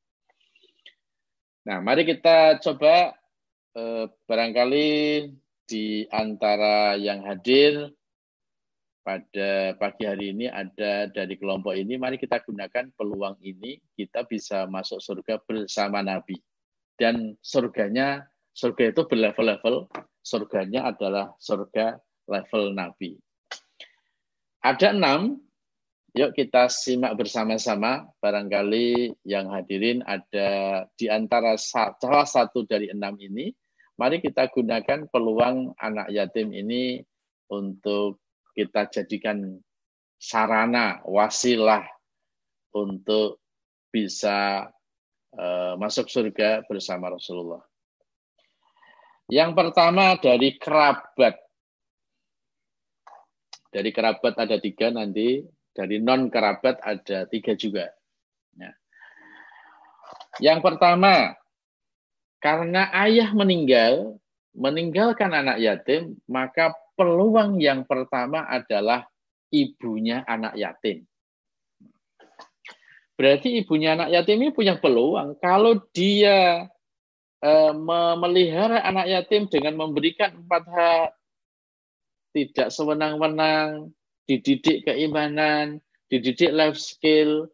Nah, 1.65 1.81
mari 1.81 2.05
kita 2.05 2.61
coba 2.61 3.17
eh, 3.73 4.05
barangkali 4.29 4.89
di 5.65 6.05
antara 6.13 6.93
yang 7.01 7.25
hadir 7.25 7.89
pada 9.01 9.77
pagi 9.77 10.05
hari 10.09 10.33
ini 10.33 10.49
ada 10.49 11.09
dari 11.09 11.37
kelompok 11.37 11.77
ini, 11.77 11.97
mari 12.01 12.17
kita 12.17 12.41
gunakan 12.45 12.89
peluang 12.97 13.37
ini, 13.41 13.81
kita 13.97 14.25
bisa 14.29 14.69
masuk 14.69 15.01
surga 15.01 15.41
bersama 15.45 16.01
Nabi. 16.01 16.37
Dan 16.97 17.37
surganya, 17.45 18.25
surga 18.55 18.95
itu 18.95 19.03
berlevel-level, 19.11 19.91
surganya 20.23 20.89
adalah 20.89 21.35
surga 21.43 21.99
level 22.31 22.73
Nabi. 22.73 23.19
Ada 24.65 24.97
enam, 24.97 25.43
yuk 26.17 26.33
kita 26.33 26.71
simak 26.73 27.19
bersama-sama. 27.19 28.09
Barangkali 28.23 29.13
yang 29.27 29.53
hadirin 29.53 30.01
ada 30.07 30.83
di 30.97 31.11
antara 31.11 31.59
salah 31.59 32.25
satu 32.25 32.65
dari 32.65 32.89
enam 32.89 33.19
ini. 33.21 33.53
Mari 34.01 34.19
kita 34.25 34.51
gunakan 34.51 35.07
peluang 35.13 35.77
anak 35.79 36.11
yatim 36.11 36.51
ini 36.51 36.99
untuk 37.53 38.19
kita 38.57 38.91
jadikan 38.91 39.59
sarana, 40.19 41.05
wasilah 41.07 41.85
untuk 42.75 43.39
bisa 43.95 44.67
uh, 45.39 45.75
masuk 45.79 46.11
surga 46.11 46.67
bersama 46.67 47.15
Rasulullah. 47.15 47.63
Yang 49.29 49.51
pertama 49.57 50.21
dari 50.21 50.61
kerabat. 50.61 51.35
Dari 53.73 53.91
kerabat 53.91 54.35
ada 54.39 54.57
tiga 54.61 54.93
nanti, 54.93 55.43
dari 55.75 55.99
non 55.99 56.31
kerabat 56.31 56.79
ada 56.85 57.27
tiga 57.27 57.57
juga. 57.57 57.91
Ya. 58.55 58.71
Yang 60.39 60.61
pertama, 60.63 61.35
karena 62.39 62.93
ayah 62.93 63.33
meninggal, 63.33 64.21
meninggalkan 64.55 65.33
anak 65.33 65.59
yatim, 65.59 66.21
maka 66.29 66.77
peluang 66.95 67.59
yang 67.59 67.83
pertama 67.83 68.47
adalah 68.47 69.09
ibunya 69.51 70.23
anak 70.29 70.55
yatim. 70.55 71.03
Berarti 73.15 73.63
ibunya 73.63 73.95
anak 73.95 74.11
yatim 74.11 74.43
ini 74.43 74.51
punya 74.51 74.75
peluang. 74.79 75.39
Kalau 75.39 75.79
dia 75.95 76.67
memelihara 77.77 78.81
anak 78.81 79.05
yatim 79.05 79.45
dengan 79.53 79.77
memberikan 79.77 80.33
empat 80.33 80.65
hak 80.65 81.09
tidak 82.35 82.69
sewenang-wenang, 82.75 83.95
dididik 84.27 84.83
keimanan, 84.85 85.79
dididik 86.11 86.51
life 86.51 86.77
skill. 86.77 87.47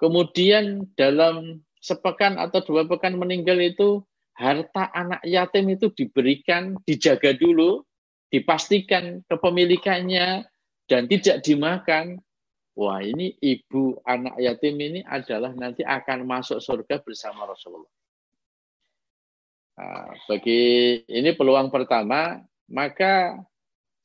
Kemudian 0.00 0.88
dalam 0.96 1.60
sepekan 1.78 2.40
atau 2.40 2.64
dua 2.64 2.88
pekan 2.88 3.20
meninggal 3.20 3.60
itu, 3.60 4.00
harta 4.34 4.88
anak 4.96 5.20
yatim 5.28 5.70
itu 5.70 5.92
diberikan, 5.92 6.74
dijaga 6.88 7.36
dulu, 7.36 7.84
dipastikan 8.32 9.22
kepemilikannya, 9.28 10.48
dan 10.88 11.06
tidak 11.06 11.44
dimakan. 11.44 12.18
Wah 12.74 12.98
ini 12.98 13.38
ibu 13.38 14.02
anak 14.02 14.34
yatim 14.40 14.74
ini 14.82 15.00
adalah 15.06 15.54
nanti 15.54 15.86
akan 15.86 16.26
masuk 16.26 16.58
surga 16.58 16.98
bersama 17.06 17.46
Rasulullah. 17.46 17.92
Nah, 19.74 20.06
bagi 20.30 20.62
ini 21.10 21.34
peluang 21.34 21.66
pertama, 21.66 22.38
maka 22.70 23.42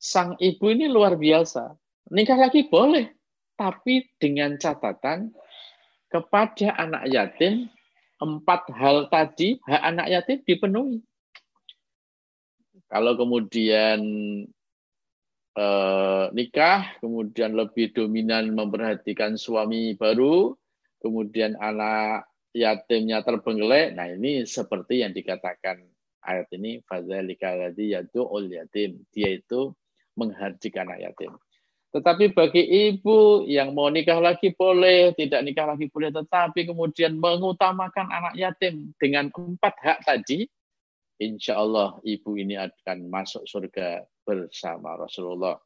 sang 0.00 0.34
ibu 0.42 0.66
ini 0.66 0.90
luar 0.90 1.14
biasa. 1.14 1.78
Nikah 2.10 2.38
lagi 2.42 2.66
boleh, 2.66 3.06
tapi 3.54 4.02
dengan 4.18 4.58
catatan 4.58 5.30
kepada 6.10 6.74
anak 6.74 7.06
yatim 7.06 7.70
empat 8.18 8.66
hal 8.74 9.06
tadi 9.08 9.62
hak 9.62 9.82
anak 9.94 10.06
yatim 10.10 10.38
dipenuhi. 10.42 10.98
Kalau 12.90 13.14
kemudian 13.14 14.00
eh, 15.54 16.24
nikah, 16.34 16.98
kemudian 16.98 17.54
lebih 17.54 17.94
dominan 17.94 18.50
memperhatikan 18.58 19.38
suami 19.38 19.94
baru, 19.94 20.58
kemudian 20.98 21.54
anak 21.62 22.29
yatimnya 22.50 23.22
terbengkelek, 23.22 23.94
nah 23.94 24.10
ini 24.10 24.42
seperti 24.46 25.06
yang 25.06 25.14
dikatakan 25.14 25.82
ayat 26.24 26.50
ini, 26.54 26.82
fadzalika 26.84 27.54
ladzi 27.56 27.94
ul 28.18 28.46
yatim. 28.50 29.02
Dia 29.14 29.38
itu 29.38 29.72
menghardik 30.18 30.76
anak 30.76 31.00
yatim. 31.00 31.32
Tetapi 31.90 32.30
bagi 32.30 32.62
ibu 32.62 33.42
yang 33.50 33.74
mau 33.74 33.90
nikah 33.90 34.22
lagi 34.22 34.54
boleh, 34.54 35.10
tidak 35.18 35.42
nikah 35.42 35.74
lagi 35.74 35.90
boleh, 35.90 36.14
tetapi 36.14 36.70
kemudian 36.70 37.18
mengutamakan 37.18 38.06
anak 38.06 38.34
yatim 38.38 38.94
dengan 38.94 39.26
empat 39.34 39.74
hak 39.82 39.98
tadi, 40.06 40.46
insya 41.18 41.58
Allah 41.58 41.98
ibu 42.06 42.38
ini 42.38 42.54
akan 42.54 43.10
masuk 43.10 43.42
surga 43.42 44.06
bersama 44.22 45.02
Rasulullah. 45.02 45.58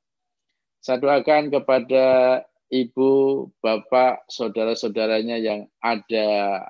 Saya 0.81 0.97
doakan 1.01 1.53
kepada 1.53 2.05
ibu, 2.75 3.47
bapak, 3.63 4.27
saudara-saudaranya 4.27 5.39
yang 5.39 5.71
ada 5.79 6.67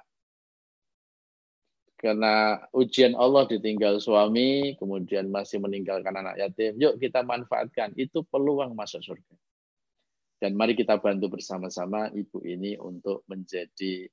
karena 2.05 2.61
ujian 2.77 3.17
Allah 3.17 3.49
ditinggal 3.49 3.97
suami, 3.97 4.77
kemudian 4.77 5.33
masih 5.33 5.57
meninggalkan 5.57 6.13
anak 6.13 6.37
yatim. 6.37 6.77
Yuk 6.77 7.01
kita 7.01 7.25
manfaatkan, 7.25 7.97
itu 7.97 8.21
peluang 8.29 8.77
masuk 8.77 9.01
surga. 9.01 9.37
Dan 10.37 10.53
mari 10.53 10.77
kita 10.77 11.01
bantu 11.01 11.41
bersama-sama 11.41 12.13
ibu 12.13 12.45
ini 12.45 12.77
untuk 12.77 13.25
menjadi 13.25 14.05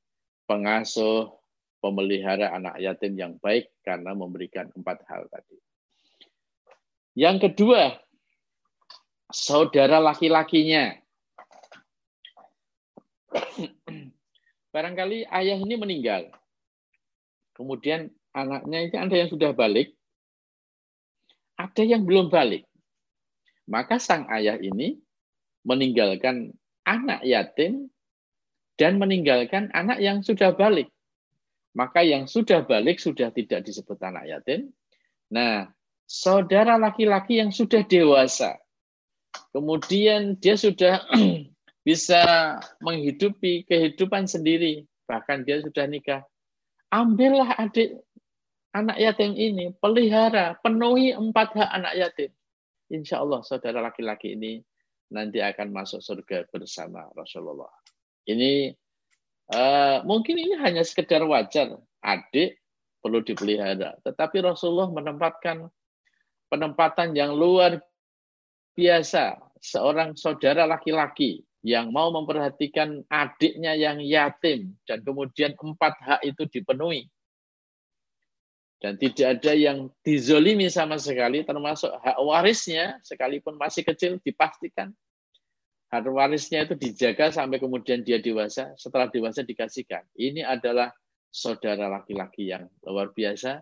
pengasuh, 0.48 1.36
pemelihara 1.84 2.56
anak 2.56 2.80
yatim 2.80 3.20
yang 3.20 3.36
baik 3.44 3.68
karena 3.84 4.16
memberikan 4.16 4.72
empat 4.72 5.04
hal 5.12 5.28
tadi. 5.28 5.60
Yang 7.20 7.52
kedua, 7.52 8.00
saudara 9.34 10.00
laki-lakinya. 10.00 11.01
Barangkali 14.74 15.28
ayah 15.28 15.58
ini 15.60 15.76
meninggal 15.76 16.32
Kemudian 17.62 18.10
anaknya 18.34 18.80
itu 18.90 18.96
ada 18.98 19.16
yang 19.16 19.30
sudah 19.30 19.52
balik, 19.54 19.94
ada 21.60 21.84
yang 21.86 22.08
belum 22.08 22.32
balik. 22.34 22.66
Maka 23.70 24.02
sang 24.02 24.26
ayah 24.34 24.58
ini 24.58 24.98
meninggalkan 25.62 26.58
anak 26.88 27.22
yatim 27.22 27.94
dan 28.82 28.98
meninggalkan 28.98 29.70
anak 29.78 30.02
yang 30.02 30.26
sudah 30.26 30.58
balik. 30.58 30.90
Maka 31.78 32.02
yang 32.02 32.26
sudah 32.26 32.66
balik 32.66 32.98
sudah 32.98 33.30
tidak 33.30 33.64
disebut 33.64 33.96
anak 34.02 34.28
yatim. 34.28 34.74
Nah, 35.30 35.70
saudara 36.10 36.76
laki-laki 36.76 37.40
yang 37.40 37.54
sudah 37.54 37.86
dewasa, 37.86 38.60
kemudian 39.56 40.36
dia 40.42 40.58
sudah 40.58 41.06
bisa 41.82 42.58
menghidupi 42.82 43.66
kehidupan 43.66 44.30
sendiri, 44.30 44.86
bahkan 45.10 45.42
dia 45.42 45.62
sudah 45.62 45.86
nikah 45.90 46.22
ambillah 46.92 47.56
adik 47.58 48.04
anak 48.76 49.00
yatim 49.00 49.34
ini, 49.34 49.72
pelihara, 49.80 50.60
penuhi 50.60 51.16
empat 51.16 51.56
hak 51.56 51.70
anak 51.72 51.94
yatim. 51.98 52.32
insya 52.92 53.24
Allah 53.24 53.40
saudara 53.48 53.80
laki-laki 53.80 54.36
ini 54.36 54.60
nanti 55.16 55.40
akan 55.40 55.72
masuk 55.72 56.04
surga 56.04 56.44
bersama 56.52 57.08
Rasulullah. 57.16 57.72
Ini 58.28 58.76
uh, 59.56 60.04
mungkin 60.04 60.36
ini 60.36 60.60
hanya 60.60 60.84
sekedar 60.84 61.24
wajar, 61.24 61.80
adik 62.04 62.60
perlu 63.00 63.24
dipelihara. 63.24 63.96
Tetapi 64.04 64.44
Rasulullah 64.44 64.92
menempatkan 64.92 65.72
penempatan 66.52 67.16
yang 67.16 67.32
luar 67.32 67.80
biasa 68.76 69.40
seorang 69.64 70.20
saudara 70.20 70.68
laki-laki 70.68 71.44
yang 71.62 71.94
mau 71.94 72.10
memperhatikan 72.10 73.06
adiknya 73.06 73.78
yang 73.78 74.02
yatim 74.02 74.74
dan 74.90 75.06
kemudian 75.06 75.54
empat 75.54 75.94
hak 76.02 76.22
itu 76.26 76.50
dipenuhi. 76.50 77.06
Dan 78.82 78.98
tidak 78.98 79.38
ada 79.38 79.54
yang 79.54 79.94
dizolimi 80.02 80.66
sama 80.74 80.98
sekali 80.98 81.46
termasuk 81.46 81.94
hak 82.02 82.18
warisnya 82.18 82.98
sekalipun 83.06 83.62
masih 83.62 83.86
kecil 83.86 84.18
dipastikan. 84.26 84.90
Hak 85.94 86.10
warisnya 86.10 86.66
itu 86.66 86.74
dijaga 86.74 87.30
sampai 87.30 87.62
kemudian 87.62 88.02
dia 88.02 88.18
dewasa 88.18 88.74
setelah 88.82 89.06
dewasa 89.06 89.46
dikasihkan. 89.46 90.02
Ini 90.18 90.42
adalah 90.42 90.90
saudara 91.30 91.94
laki-laki 91.94 92.50
yang 92.50 92.66
luar 92.82 93.14
biasa. 93.14 93.62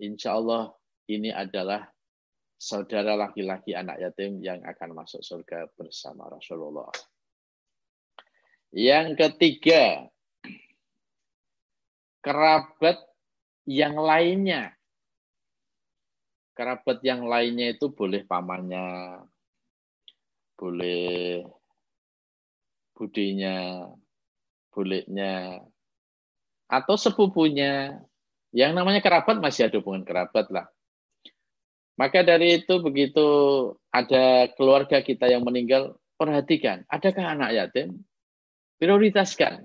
Insya 0.00 0.40
Allah 0.40 0.72
ini 1.12 1.28
adalah 1.28 1.84
saudara 2.56 3.12
laki-laki 3.12 3.76
anak 3.76 4.00
yatim 4.00 4.40
yang 4.40 4.64
akan 4.64 4.96
masuk 4.96 5.20
surga 5.20 5.68
bersama 5.76 6.32
Rasulullah 6.32 6.88
yang 8.76 9.16
ketiga 9.16 10.04
kerabat 12.20 13.00
yang 13.64 13.96
lainnya. 13.96 14.76
Kerabat 16.52 17.00
yang 17.00 17.24
lainnya 17.24 17.72
itu 17.72 17.88
boleh 17.88 18.24
pamannya, 18.28 19.20
boleh 20.60 21.44
budinya, 22.96 23.88
bolehnya, 24.72 25.64
atau 26.68 26.96
sepupunya. 27.00 27.96
Yang 28.56 28.72
namanya 28.72 29.04
kerabat 29.04 29.36
masih 29.36 29.68
ada 29.68 29.76
hubungan 29.80 30.04
kerabat 30.04 30.48
lah. 30.48 30.64
Maka 32.00 32.24
dari 32.24 32.60
itu 32.60 32.80
begitu 32.80 33.28
ada 33.92 34.48
keluarga 34.56 35.00
kita 35.04 35.28
yang 35.28 35.44
meninggal, 35.44 35.96
perhatikan, 36.16 36.88
adakah 36.88 37.36
anak 37.36 37.52
yatim? 37.52 38.00
Prioritaskan, 38.76 39.64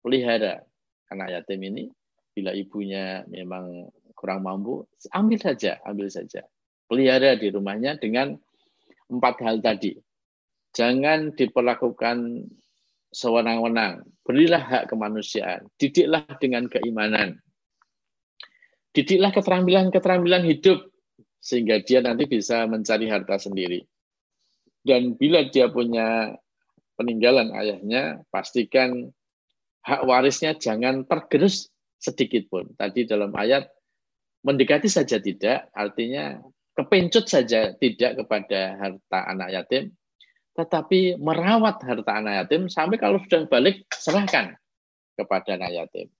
pelihara 0.00 0.64
anak 1.12 1.28
yatim 1.28 1.60
ini 1.60 1.84
bila 2.32 2.56
ibunya 2.56 3.26
memang 3.28 3.92
kurang 4.16 4.44
mampu, 4.44 4.84
ambil 5.12 5.40
saja, 5.40 5.76
ambil 5.84 6.08
saja. 6.08 6.44
Pelihara 6.88 7.36
di 7.36 7.52
rumahnya 7.52 8.00
dengan 8.00 8.36
empat 9.10 9.44
hal 9.44 9.60
tadi. 9.60 9.96
Jangan 10.72 11.34
diperlakukan 11.34 12.46
sewenang-wenang. 13.10 14.06
Berilah 14.22 14.62
hak 14.62 14.84
kemanusiaan. 14.90 15.66
Didiklah 15.76 16.24
dengan 16.38 16.70
keimanan. 16.70 17.42
Didiklah 18.94 19.34
keterampilan-keterampilan 19.34 20.46
hidup 20.46 20.90
sehingga 21.42 21.82
dia 21.82 22.02
nanti 22.04 22.26
bisa 22.26 22.66
mencari 22.66 23.10
harta 23.10 23.38
sendiri. 23.38 23.82
Dan 24.80 25.14
bila 25.18 25.46
dia 25.50 25.68
punya 25.68 26.34
peninggalan 27.00 27.48
ayahnya, 27.56 28.20
pastikan 28.28 29.08
hak 29.88 30.04
warisnya 30.04 30.52
jangan 30.52 31.08
tergerus 31.08 31.72
sedikit 31.96 32.44
pun. 32.52 32.68
Tadi 32.76 33.08
dalam 33.08 33.32
ayat 33.32 33.72
mendekati 34.44 34.92
saja 34.92 35.16
tidak, 35.16 35.72
artinya 35.72 36.36
kepencut 36.76 37.24
saja 37.24 37.72
tidak 37.80 38.20
kepada 38.20 38.76
harta 38.76 39.18
anak 39.32 39.48
yatim, 39.56 39.96
tetapi 40.52 41.16
merawat 41.16 41.80
harta 41.80 42.12
anak 42.12 42.44
yatim 42.44 42.68
sampai 42.68 43.00
kalau 43.00 43.16
sudah 43.24 43.48
balik 43.48 43.88
serahkan 43.96 44.60
kepada 45.16 45.56
anak 45.56 45.72
yatim. 45.72 46.12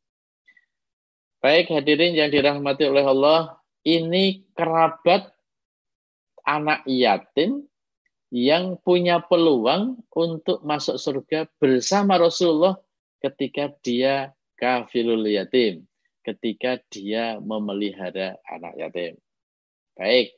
Baik 1.45 1.73
hadirin 1.73 2.17
yang 2.17 2.33
dirahmati 2.33 2.89
oleh 2.89 3.05
Allah, 3.05 3.61
ini 3.85 4.45
kerabat 4.57 5.29
anak 6.45 6.85
yatim 6.89 7.70
yang 8.31 8.79
punya 8.81 9.23
peluang 9.27 10.07
untuk 10.15 10.63
masuk 10.63 10.97
surga 10.97 11.51
bersama 11.59 12.15
Rasulullah 12.17 12.79
ketika 13.19 13.75
dia 13.83 14.31
kafilul 14.55 15.27
yatim 15.27 15.91
ketika 16.25 16.81
dia 16.93 17.41
memelihara 17.41 18.37
anak 18.45 18.77
yatim. 18.77 19.15
Baik, 19.97 20.37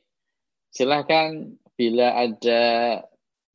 silahkan 0.71 1.55
bila 1.75 2.15
ada 2.17 2.61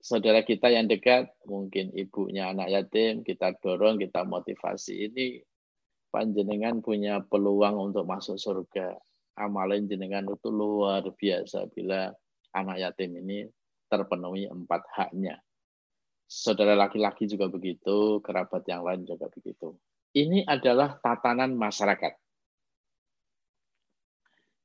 saudara 0.00 0.44
kita 0.44 0.72
yang 0.72 0.88
dekat, 0.88 1.28
mungkin 1.44 1.92
ibunya 1.96 2.52
anak 2.52 2.68
yatim, 2.72 3.24
kita 3.24 3.56
dorong, 3.60 4.00
kita 4.00 4.24
motivasi. 4.24 5.10
Ini 5.12 5.26
panjenengan 6.12 6.80
punya 6.80 7.20
peluang 7.24 7.92
untuk 7.92 8.04
masuk 8.08 8.36
surga. 8.38 8.96
Amalan 9.38 9.86
jenengan 9.86 10.26
itu 10.26 10.50
luar 10.50 11.06
biasa 11.14 11.70
bila 11.70 12.10
anak 12.50 12.76
yatim 12.82 13.22
ini 13.22 13.46
terpenuhi 13.88 14.46
empat 14.46 14.84
haknya. 14.94 15.40
Saudara 16.28 16.76
laki-laki 16.76 17.24
juga 17.24 17.48
begitu, 17.48 18.20
kerabat 18.20 18.68
yang 18.68 18.84
lain 18.84 19.08
juga 19.08 19.32
begitu. 19.32 19.72
Ini 20.12 20.44
adalah 20.44 21.00
tatanan 21.00 21.56
masyarakat. 21.56 22.12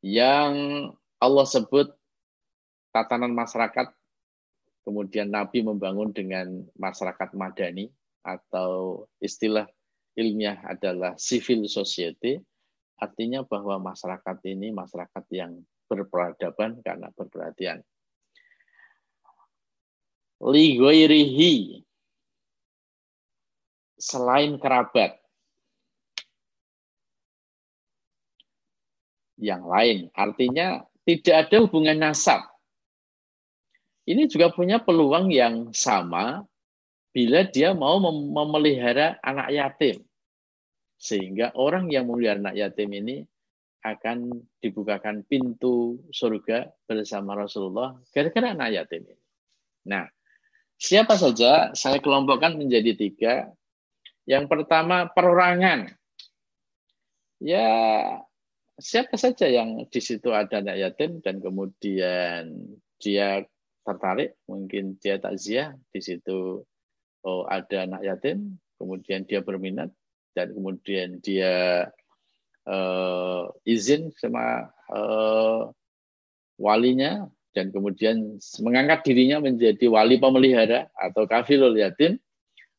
Yang 0.03 0.53
Allah 1.23 1.47
sebut 1.47 1.87
tatanan 2.91 3.31
masyarakat 3.31 3.95
kemudian 4.83 5.31
Nabi 5.31 5.63
membangun 5.63 6.11
dengan 6.11 6.67
masyarakat 6.75 7.31
madani 7.39 7.87
atau 8.27 9.03
istilah 9.23 9.63
ilmiah 10.19 10.59
adalah 10.67 11.15
civil 11.15 11.63
society. 11.71 12.43
Artinya 12.99 13.47
bahwa 13.47 13.79
masyarakat 13.79 14.37
ini 14.51 14.75
masyarakat 14.75 15.25
yang 15.31 15.63
berperadaban 15.87 16.83
karena 16.83 17.07
berperhatian 17.15 17.83
li 20.51 20.75
selain 23.95 24.59
kerabat 24.59 25.15
yang 29.39 29.63
lain. 29.63 30.11
Artinya 30.11 30.83
tidak 31.07 31.47
ada 31.47 31.57
hubungan 31.63 31.99
nasab. 31.99 32.43
Ini 34.03 34.27
juga 34.27 34.51
punya 34.51 34.83
peluang 34.83 35.31
yang 35.31 35.71
sama 35.71 36.43
bila 37.15 37.47
dia 37.47 37.71
mau 37.71 38.03
memelihara 38.03 39.15
anak 39.23 39.47
yatim. 39.55 40.03
Sehingga 40.99 41.55
orang 41.55 41.87
yang 41.87 42.11
memelihara 42.11 42.39
anak 42.43 42.55
yatim 42.59 42.91
ini 42.91 43.23
akan 43.83 44.31
dibukakan 44.63 45.27
pintu 45.27 45.99
surga 46.11 46.71
bersama 46.87 47.35
Rasulullah 47.35 47.95
gara-gara 48.11 48.55
anak 48.55 48.75
yatim 48.75 49.03
ini. 49.07 49.23
Nah, 49.87 50.07
siapa 50.83 51.15
saja 51.15 51.71
saya 51.71 52.03
kelompokkan 52.03 52.59
menjadi 52.59 52.91
tiga. 52.99 53.33
Yang 54.27 54.51
pertama 54.51 55.07
perorangan. 55.07 55.95
Ya, 57.39 57.67
siapa 58.79 59.15
saja 59.15 59.47
yang 59.47 59.87
di 59.87 60.01
situ 60.03 60.31
ada 60.31 60.59
anak 60.59 60.79
yatim 60.79 61.19
dan 61.23 61.39
kemudian 61.39 62.71
dia 62.99 63.43
tertarik, 63.83 64.35
mungkin 64.47 64.95
dia 64.99 65.19
takziah 65.19 65.75
di 65.91 65.99
situ 65.99 66.63
oh 67.23 67.43
ada 67.47 67.83
anak 67.83 68.03
yatim, 68.03 68.59
kemudian 68.79 69.27
dia 69.27 69.43
berminat 69.43 69.91
dan 70.31 70.55
kemudian 70.55 71.19
dia 71.19 71.87
uh, 72.63 73.51
izin 73.67 74.07
sama 74.15 74.71
uh, 74.87 75.67
walinya 76.55 77.27
dan 77.53 77.69
kemudian 77.69 78.41
mengangkat 78.59 79.05
dirinya 79.05 79.39
menjadi 79.39 79.85
wali 79.87 80.17
pemelihara 80.17 80.89
atau 80.97 81.29
kafilul 81.29 81.77
yatim, 81.77 82.17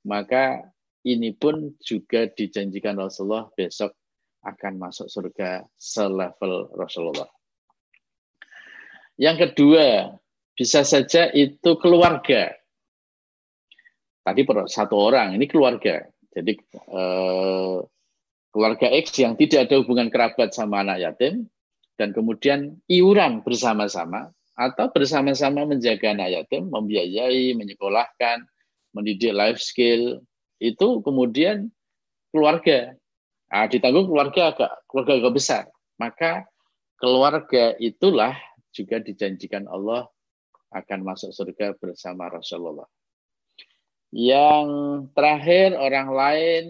maka 0.03 0.67
ini 1.07 1.33
pun 1.33 1.73
juga 1.81 2.27
dijanjikan 2.27 2.99
Rasulullah 2.99 3.49
besok 3.55 3.95
akan 4.45 4.77
masuk 4.77 5.09
surga 5.09 5.65
selevel 5.79 6.75
Rasulullah. 6.77 7.31
Yang 9.17 9.49
kedua, 9.49 10.19
bisa 10.59 10.83
saja 10.83 11.31
itu 11.31 11.79
keluarga. 11.79 12.53
Tadi 14.25 14.41
satu 14.69 14.97
orang, 14.97 15.39
ini 15.39 15.47
keluarga. 15.47 16.03
Jadi 16.35 16.53
eh, 16.75 17.77
keluarga 18.51 18.87
X 18.91 19.15
yang 19.23 19.39
tidak 19.39 19.71
ada 19.71 19.79
hubungan 19.81 20.11
kerabat 20.11 20.51
sama 20.51 20.83
anak 20.83 20.99
yatim, 21.05 21.47
dan 21.95 22.11
kemudian 22.11 22.83
iuran 22.91 23.47
bersama-sama, 23.47 24.35
atau 24.55 24.87
bersama-sama 24.91 25.67
menjaga 25.67 26.15
anak 26.15 26.31
yatim, 26.43 26.71
membiayai, 26.71 27.55
menyekolahkan, 27.59 28.47
mendidik 28.95 29.35
life 29.35 29.59
skill, 29.59 30.23
itu 30.63 31.03
kemudian 31.03 31.71
keluarga 32.31 32.95
Nah, 33.55 33.71
ditanggung 33.71 34.11
keluarga 34.11 34.51
agak 34.51 34.71
keluarga 34.91 35.13
agak 35.15 35.35
besar. 35.39 35.65
Maka 35.95 36.43
keluarga 36.99 37.79
itulah 37.79 38.35
juga 38.75 38.99
dijanjikan 38.99 39.71
Allah 39.71 40.11
akan 40.75 41.07
masuk 41.07 41.31
surga 41.31 41.79
bersama 41.79 42.27
Rasulullah. 42.27 42.91
Yang 44.11 44.67
terakhir 45.15 45.79
orang 45.79 46.09
lain 46.11 46.65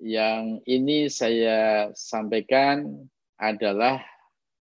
yang 0.00 0.64
ini 0.64 1.12
saya 1.12 1.92
sampaikan 1.92 3.04
adalah 3.36 4.00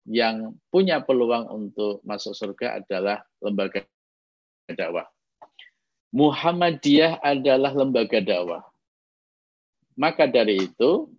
yang 0.08 0.56
punya 0.72 1.04
peluang 1.04 1.50
untuk 1.52 2.00
masuk 2.08 2.36
surga 2.36 2.84
adalah 2.84 3.24
lembaga 3.44 3.84
dakwah. 4.70 5.08
Muhammadiyah 6.10 7.22
adalah 7.22 7.72
lembaga 7.74 8.18
dakwah. 8.22 8.64
Maka 10.00 10.26
dari 10.26 10.70
itu, 10.70 11.12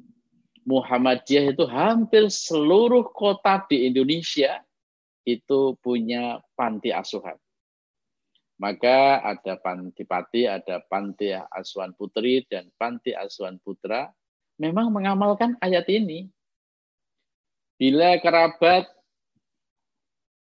Muhammadiyah 0.65 1.53
itu 1.53 1.65
hampir 1.69 2.27
seluruh 2.33 3.07
kota 3.13 3.63
di 3.69 3.87
Indonesia 3.87 4.61
itu 5.29 5.77
punya 5.85 6.41
panti 6.57 6.91
asuhan. 6.91 7.37
Maka 8.61 9.25
ada 9.25 9.57
panti 9.57 10.05
pati, 10.05 10.45
ada 10.45 10.85
panti 10.85 11.33
asuhan 11.33 11.97
putri, 11.97 12.45
dan 12.45 12.69
panti 12.77 13.17
asuhan 13.17 13.57
putra. 13.65 14.13
Memang 14.61 14.93
mengamalkan 14.93 15.57
ayat 15.65 15.89
ini. 15.89 16.29
Bila 17.81 18.21
kerabat 18.21 18.93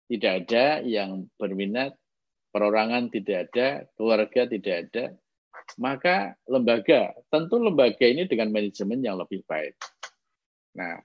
tidak 0.10 0.34
ada 0.50 0.82
yang 0.82 1.30
berminat, 1.38 1.94
perorangan 2.50 3.14
tidak 3.14 3.54
ada, 3.54 3.86
keluarga 3.94 4.50
tidak 4.50 4.90
ada, 4.90 5.14
maka 5.78 6.34
lembaga, 6.50 7.14
tentu 7.30 7.62
lembaga 7.62 8.10
ini 8.10 8.26
dengan 8.26 8.50
manajemen 8.50 9.06
yang 9.06 9.22
lebih 9.22 9.46
baik. 9.46 9.78
Nah, 10.82 10.98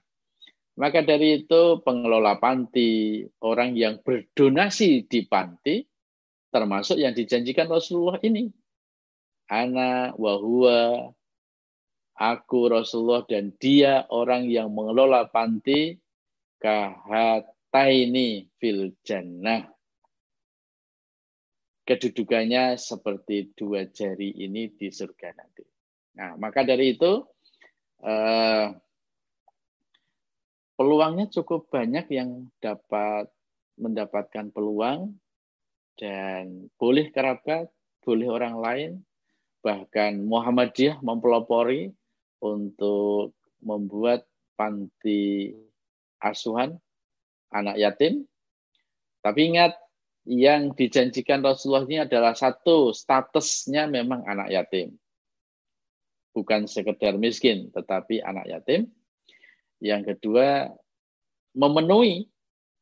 maka 0.73 1.05
dari 1.05 1.45
itu 1.45 1.85
pengelola 1.85 2.41
panti, 2.41 3.21
orang 3.45 3.77
yang 3.77 4.01
berdonasi 4.01 5.05
di 5.05 5.29
panti, 5.29 5.85
termasuk 6.49 6.97
yang 6.97 7.13
dijanjikan 7.13 7.69
Rasulullah 7.69 8.17
ini. 8.25 8.49
Ana 9.53 10.17
wahua, 10.17 11.13
aku 12.17 12.73
Rasulullah 12.73 13.21
dan 13.29 13.53
dia 13.61 14.09
orang 14.09 14.49
yang 14.49 14.73
mengelola 14.73 15.29
panti 15.29 16.01
kahataini 16.63 18.47
fil 18.55 18.95
jannah. 19.03 19.67
Kedudukannya 21.83 22.79
seperti 22.79 23.51
dua 23.59 23.91
jari 23.91 24.31
ini 24.31 24.71
di 24.71 24.87
surga 24.87 25.35
nanti. 25.35 25.67
Nah, 26.15 26.39
maka 26.39 26.63
dari 26.63 26.95
itu 26.95 27.27
eh, 27.99 28.71
peluangnya 30.79 31.27
cukup 31.27 31.67
banyak 31.67 32.07
yang 32.07 32.47
dapat 32.63 33.27
mendapatkan 33.75 34.47
peluang 34.55 35.19
dan 35.99 36.71
boleh 36.79 37.11
kerabat, 37.11 37.67
boleh 37.99 38.27
orang 38.31 38.55
lain, 38.63 38.91
bahkan 39.59 40.23
Muhammadiyah 40.23 41.03
mempelopori 41.03 41.91
untuk 42.39 43.35
membuat 43.59 44.23
panti 44.55 45.51
asuhan 46.23 46.79
anak 47.51 47.75
yatim. 47.77 48.25
Tapi 49.19 49.53
ingat, 49.53 49.75
yang 50.23 50.71
dijanjikan 50.71 51.43
Rasulullah 51.43 51.83
ini 51.83 51.99
adalah 52.03 52.31
satu, 52.31 52.95
statusnya 52.95 53.91
memang 53.91 54.23
anak 54.23 54.55
yatim. 54.55 54.95
Bukan 56.31 56.65
sekedar 56.65 57.19
miskin, 57.19 57.69
tetapi 57.75 58.23
anak 58.23 58.47
yatim. 58.47 58.87
Yang 59.83 60.15
kedua, 60.15 60.71
memenuhi 61.53 62.31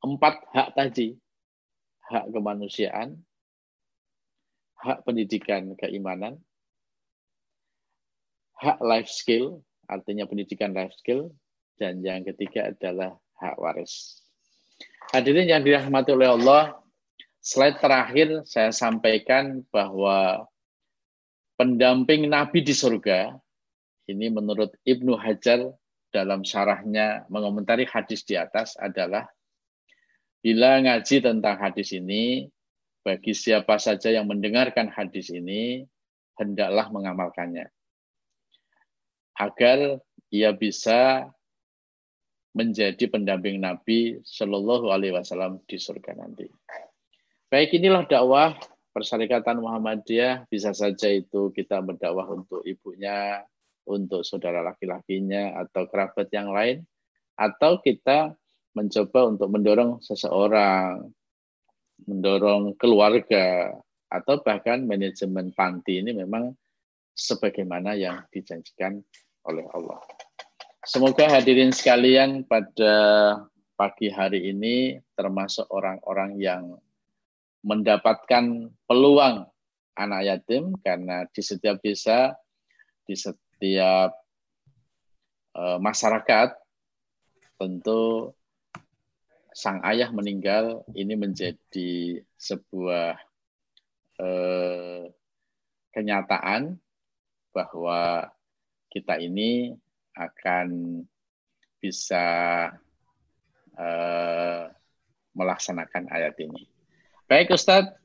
empat 0.05 0.45
hak 0.53 0.69
tadi 0.77 1.17
hak 2.11 2.29
kemanusiaan, 2.29 3.17
hak 4.81 5.01
pendidikan 5.05 5.73
keimanan, 5.77 6.37
hak 8.61 8.77
life 8.85 9.09
skill, 9.09 9.65
artinya 9.89 10.29
pendidikan 10.29 10.75
life 10.77 10.93
skill, 10.93 11.33
dan 11.81 12.05
yang 12.05 12.21
ketiga 12.21 12.69
adalah 12.69 13.17
hak 13.41 13.57
waris. 13.57 14.21
Hadirin 15.11 15.49
yang 15.49 15.65
dirahmati 15.65 16.13
oleh 16.13 16.29
Allah, 16.29 16.77
slide 17.41 17.81
terakhir 17.81 18.45
saya 18.45 18.69
sampaikan 18.69 19.65
bahwa 19.73 20.45
pendamping 21.57 22.29
Nabi 22.29 22.61
di 22.61 22.71
surga, 22.71 23.33
ini 24.07 24.29
menurut 24.29 24.77
Ibnu 24.85 25.17
Hajar 25.17 25.73
dalam 26.13 26.45
syarahnya 26.45 27.25
mengomentari 27.27 27.89
hadis 27.89 28.21
di 28.23 28.37
atas 28.37 28.77
adalah 28.77 29.25
Bila 30.41 30.81
ngaji 30.81 31.21
tentang 31.21 31.53
hadis 31.61 31.93
ini, 31.93 32.49
bagi 33.05 33.29
siapa 33.29 33.77
saja 33.77 34.09
yang 34.09 34.25
mendengarkan 34.25 34.89
hadis 34.89 35.29
ini, 35.29 35.85
hendaklah 36.33 36.89
mengamalkannya. 36.89 37.69
Agar 39.37 40.01
ia 40.33 40.49
bisa 40.57 41.29
menjadi 42.51 43.07
pendamping 43.07 43.63
Nabi 43.63 44.19
Shallallahu 44.27 44.91
Alaihi 44.91 45.15
Wasallam 45.15 45.63
di 45.63 45.79
surga 45.79 46.19
nanti. 46.19 46.47
Baik 47.51 47.75
inilah 47.75 48.07
dakwah 48.07 48.55
Persyarikatan 48.91 49.63
Muhammadiyah 49.63 50.51
bisa 50.51 50.75
saja 50.75 51.07
itu 51.07 51.47
kita 51.55 51.79
berdakwah 51.79 52.27
untuk 52.27 52.59
ibunya, 52.67 53.39
untuk 53.87 54.27
saudara 54.27 54.59
laki-lakinya 54.59 55.55
atau 55.63 55.87
kerabat 55.87 56.27
yang 56.35 56.51
lain, 56.51 56.83
atau 57.39 57.79
kita 57.79 58.35
mencoba 58.75 59.31
untuk 59.31 59.47
mendorong 59.47 60.03
seseorang, 60.03 61.07
mendorong 62.03 62.75
keluarga, 62.75 63.79
atau 64.11 64.43
bahkan 64.43 64.83
manajemen 64.83 65.55
panti 65.55 66.03
ini 66.03 66.11
memang 66.11 66.51
sebagaimana 67.15 67.95
yang 67.95 68.27
dijanjikan 68.27 68.99
oleh 69.47 69.63
Allah. 69.71 70.03
Semoga 70.81 71.29
hadirin 71.29 71.69
sekalian 71.69 72.41
pada 72.41 72.93
pagi 73.77 74.09
hari 74.09 74.49
ini 74.49 74.97
termasuk 75.13 75.69
orang-orang 75.69 76.41
yang 76.41 76.73
mendapatkan 77.61 78.65
peluang 78.89 79.45
anak 79.93 80.21
yatim 80.25 80.73
karena 80.81 81.29
di 81.29 81.41
setiap 81.45 81.77
desa, 81.85 82.33
di 83.05 83.13
setiap 83.13 84.09
uh, 85.53 85.77
masyarakat 85.77 86.57
tentu 87.61 88.33
sang 89.53 89.85
ayah 89.85 90.09
meninggal 90.09 90.81
ini 90.97 91.13
menjadi 91.13 92.23
sebuah 92.41 93.21
eh, 94.17 95.11
kenyataan 95.93 96.79
bahwa 97.53 98.31
kita 98.89 99.19
ini 99.19 99.75
akan 100.15 101.01
bisa 101.81 102.25
eh, 103.75 104.63
melaksanakan 105.33 106.11
ayat 106.11 106.35
ini. 106.43 106.67
Baik 107.25 107.55
Ustadz 107.55 107.95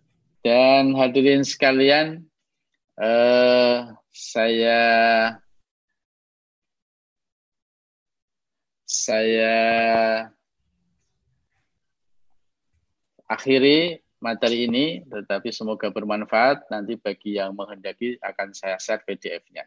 dan 0.47 0.95
hadirin 0.95 1.43
sekalian, 1.43 2.23
eh, 3.03 3.79
saya 4.15 4.83
saya 8.87 9.59
akhiri 13.27 14.01
materi 14.23 14.71
ini, 14.71 15.03
tetapi 15.05 15.53
semoga 15.53 15.93
bermanfaat. 15.93 16.71
Nanti 16.73 16.97
bagi 16.97 17.37
yang 17.37 17.53
menghendaki 17.53 18.17
akan 18.23 18.55
saya 18.57 18.79
share 18.81 19.03
PDF-nya. 19.05 19.67